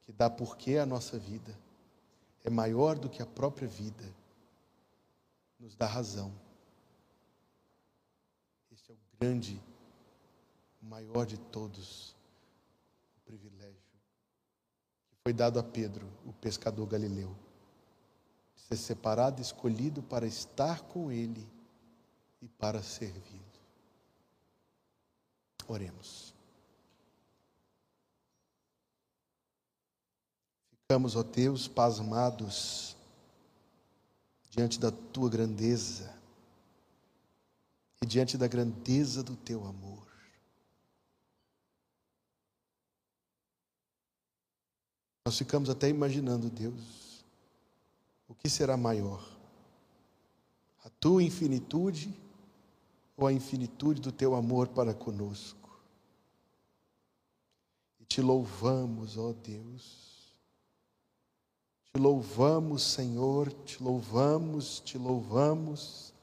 que 0.00 0.10
dá 0.10 0.28
porquê 0.28 0.78
à 0.78 0.84
nossa 0.84 1.20
vida. 1.20 1.56
É 2.42 2.50
maior 2.50 2.98
do 2.98 3.08
que 3.08 3.22
a 3.22 3.26
própria 3.26 3.68
vida 3.68 4.12
nos 5.56 5.76
dá 5.76 5.86
razão. 5.86 6.34
Este 8.72 8.90
é 8.90 8.94
o 8.94 8.98
grande, 9.20 9.62
o 10.82 10.86
maior 10.86 11.24
de 11.24 11.38
todos, 11.38 12.16
o 13.18 13.20
privilégio 13.20 13.80
que 15.06 15.16
foi 15.22 15.32
dado 15.32 15.60
a 15.60 15.62
Pedro, 15.62 16.08
o 16.26 16.32
pescador 16.32 16.88
galileu, 16.88 17.36
ser 18.70 18.76
separado 18.76 19.42
escolhido 19.42 20.02
para 20.02 20.26
estar 20.26 20.82
com 20.82 21.10
ele 21.10 21.46
e 22.40 22.46
para 22.46 22.82
servi-lo. 22.82 23.40
Oremos. 25.66 26.32
Ficamos, 30.82 31.16
ó 31.16 31.22
Deus, 31.22 31.68
pasmados 31.68 32.96
diante 34.50 34.78
da 34.78 34.90
tua 34.90 35.28
grandeza 35.28 36.12
e 38.02 38.06
diante 38.06 38.36
da 38.36 38.48
grandeza 38.48 39.22
do 39.22 39.36
teu 39.36 39.64
amor. 39.64 40.06
Nós 45.24 45.38
ficamos 45.38 45.70
até 45.70 45.88
imaginando, 45.88 46.50
Deus, 46.50 46.99
o 48.30 48.34
que 48.34 48.48
será 48.48 48.78
maior? 48.78 49.22
A 50.82 50.88
tua 50.88 51.22
infinitude 51.22 52.18
ou 53.14 53.26
a 53.26 53.32
infinitude 53.32 54.00
do 54.00 54.10
teu 54.10 54.34
amor 54.34 54.68
para 54.68 54.94
conosco? 54.94 55.78
E 58.00 58.06
te 58.06 58.22
louvamos, 58.22 59.18
ó 59.18 59.34
Deus 59.34 60.10
te 61.92 62.00
louvamos, 62.00 62.82
Senhor, 62.84 63.52
te 63.64 63.82
louvamos, 63.82 64.80
te 64.80 64.96
louvamos, 64.96 66.14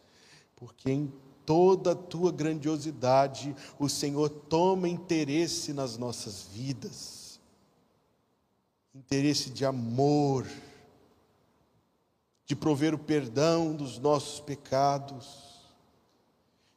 porque 0.55 0.89
em 0.89 1.11
toda 1.45 1.91
a 1.91 1.95
tua 1.95 2.31
grandiosidade 2.31 3.53
o 3.77 3.89
Senhor 3.89 4.29
toma 4.29 4.87
interesse 4.87 5.73
nas 5.73 5.97
nossas 5.97 6.47
vidas, 6.53 7.39
interesse 8.95 9.49
de 9.49 9.65
amor, 9.65 10.47
de 12.47 12.55
prover 12.55 12.95
o 12.95 12.97
perdão 12.97 13.75
dos 13.75 13.99
nossos 13.99 14.39
pecados, 14.39 15.61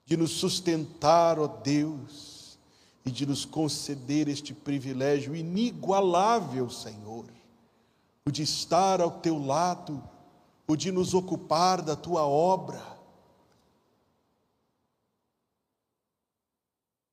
de 0.04 0.18
nos 0.18 0.32
sustentar, 0.32 1.38
ó 1.38 1.46
Deus, 1.46 2.58
e 3.06 3.10
de 3.10 3.24
nos 3.24 3.46
conceder 3.46 4.28
este 4.28 4.52
privilégio 4.52 5.34
inigualável, 5.34 6.68
Senhor 6.68 7.24
o 8.24 8.30
de 8.30 8.42
estar 8.42 9.00
ao 9.00 9.20
teu 9.20 9.38
lado, 9.44 10.02
o 10.66 10.76
de 10.76 10.92
nos 10.92 11.14
ocupar 11.14 11.82
da 11.82 11.96
tua 11.96 12.24
obra. 12.24 12.78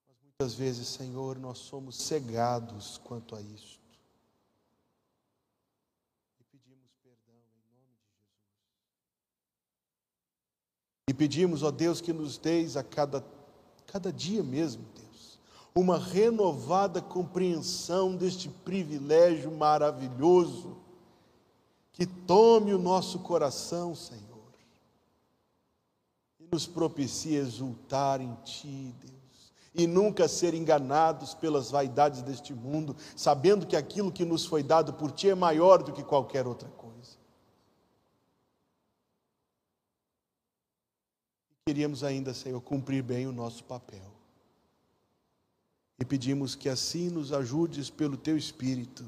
Mas 0.07 0.17
muitas 0.21 0.53
vezes, 0.53 0.87
Senhor, 0.87 1.39
nós 1.39 1.57
somos 1.57 1.97
cegados 1.97 2.99
quanto 2.99 3.35
a 3.35 3.41
isto. 3.41 3.79
E 6.39 6.43
pedimos 6.43 6.91
perdão 7.01 7.35
em 7.35 7.73
nome 7.73 7.95
de 7.95 8.05
Jesus. 8.05 8.37
E 11.09 11.13
pedimos, 11.13 11.63
ó 11.63 11.71
Deus, 11.71 12.01
que 12.01 12.11
nos 12.11 12.37
deis 12.37 12.75
a 12.75 12.83
cada, 12.83 13.23
cada 13.85 14.11
dia 14.11 14.43
mesmo, 14.43 14.83
Deus, 14.93 15.39
uma 15.73 15.97
renovada 15.97 17.01
compreensão 17.01 18.13
deste 18.13 18.49
privilégio 18.49 19.49
maravilhoso 19.49 20.75
que 21.93 22.05
tome 22.05 22.73
o 22.73 22.77
nosso 22.77 23.19
coração, 23.19 23.95
Senhor, 23.95 24.21
e 26.39 26.47
nos 26.51 26.67
propicie 26.67 27.35
exultar 27.35 28.19
em 28.19 28.35
Ti, 28.43 28.93
Deus, 29.01 29.53
e 29.73 29.87
nunca 29.87 30.27
ser 30.27 30.53
enganados 30.53 31.33
pelas 31.33 31.71
vaidades 31.71 32.21
deste 32.21 32.53
mundo, 32.53 32.95
sabendo 33.15 33.65
que 33.65 33.75
aquilo 33.75 34.11
que 34.11 34.25
nos 34.25 34.45
foi 34.45 34.61
dado 34.61 34.93
por 34.93 35.11
Ti 35.11 35.29
é 35.29 35.35
maior 35.35 35.81
do 35.81 35.93
que 35.93 36.03
qualquer 36.03 36.45
outra 36.45 36.69
coisa. 36.69 36.86
Queríamos 41.67 42.01
ainda, 42.01 42.33
Senhor, 42.33 42.61
cumprir 42.61 43.03
bem 43.03 43.27
o 43.27 43.33
nosso 43.33 43.61
papel. 43.65 44.09
E 45.99 46.05
pedimos 46.05 46.55
que 46.55 46.69
assim 46.69 47.09
nos 47.09 47.33
ajudes 47.33 47.89
pelo 47.89 48.15
Teu 48.15 48.37
Espírito 48.37 49.03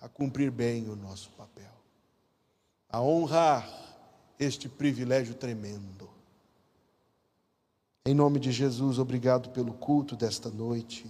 a 0.00 0.08
cumprir 0.08 0.50
bem 0.50 0.88
o 0.88 0.96
nosso 0.96 1.28
papel 1.32 1.70
a 2.92 3.00
honrar 3.00 3.66
este 4.38 4.68
privilégio 4.68 5.34
tremendo. 5.34 6.08
Em 8.04 8.14
nome 8.14 8.38
de 8.38 8.52
Jesus, 8.52 8.98
obrigado 8.98 9.48
pelo 9.48 9.72
culto 9.72 10.14
desta 10.14 10.50
noite. 10.50 11.06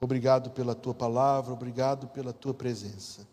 Obrigado 0.00 0.50
pela 0.50 0.74
tua 0.74 0.94
palavra, 0.94 1.52
obrigado 1.52 2.08
pela 2.08 2.32
tua 2.32 2.52
presença. 2.52 3.26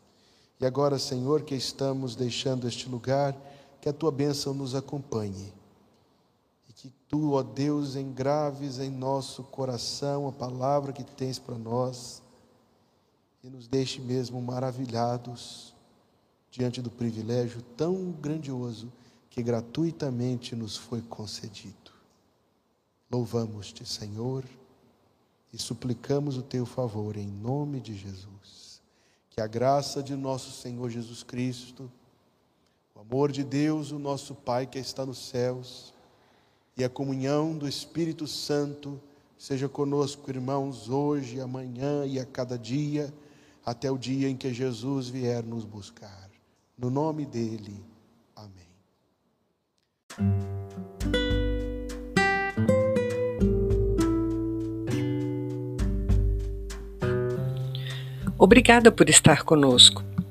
E 0.59 0.65
agora, 0.65 0.99
Senhor, 0.99 1.43
que 1.43 1.55
estamos 1.55 2.15
deixando 2.15 2.67
este 2.67 2.87
lugar, 2.89 3.35
que 3.81 3.89
a 3.89 3.93
tua 3.93 4.11
bênção 4.11 4.53
nos 4.53 4.75
acompanhe. 4.75 5.56
Que 6.77 6.93
tu, 7.09 7.31
ó 7.31 7.41
Deus, 7.41 7.95
engraves 7.95 8.77
em 8.77 8.91
nosso 8.91 9.43
coração 9.43 10.27
a 10.27 10.31
palavra 10.31 10.93
que 10.93 11.03
tens 11.03 11.39
para 11.39 11.57
nós 11.57 12.21
e 13.43 13.49
nos 13.49 13.67
deixe 13.67 13.99
mesmo 13.99 14.39
maravilhados 14.39 15.73
diante 16.51 16.79
do 16.79 16.91
privilégio 16.91 17.63
tão 17.75 18.11
grandioso 18.11 18.93
que 19.27 19.41
gratuitamente 19.41 20.55
nos 20.55 20.77
foi 20.77 21.01
concedido. 21.01 21.91
Louvamos-te, 23.09 23.83
Senhor, 23.83 24.45
e 25.51 25.57
suplicamos 25.57 26.37
o 26.37 26.43
teu 26.43 26.63
favor 26.63 27.17
em 27.17 27.27
nome 27.27 27.79
de 27.79 27.95
Jesus. 27.95 28.83
Que 29.31 29.41
a 29.41 29.47
graça 29.47 30.03
de 30.03 30.15
nosso 30.15 30.51
Senhor 30.51 30.91
Jesus 30.91 31.23
Cristo, 31.23 31.91
o 32.93 32.99
amor 32.99 33.31
de 33.31 33.43
Deus, 33.43 33.89
o 33.89 33.97
nosso 33.97 34.35
Pai 34.35 34.67
que 34.67 34.77
está 34.77 35.05
nos 35.07 35.29
céus, 35.29 35.93
e 36.77 36.83
a 36.83 36.89
comunhão 36.89 37.57
do 37.57 37.67
Espírito 37.67 38.27
Santo 38.27 39.01
seja 39.37 39.67
conosco, 39.67 40.29
irmãos, 40.29 40.89
hoje, 40.89 41.39
amanhã 41.39 42.05
e 42.05 42.19
a 42.19 42.25
cada 42.25 42.57
dia, 42.57 43.11
até 43.65 43.89
o 43.91 43.97
dia 43.97 44.29
em 44.29 44.37
que 44.37 44.53
Jesus 44.53 45.09
vier 45.09 45.43
nos 45.43 45.65
buscar. 45.65 46.29
No 46.77 46.91
nome 46.91 47.25
dele, 47.25 47.83
amém. 48.35 48.67
Obrigada 58.37 58.91
por 58.91 59.09
estar 59.09 59.43
conosco. 59.43 60.03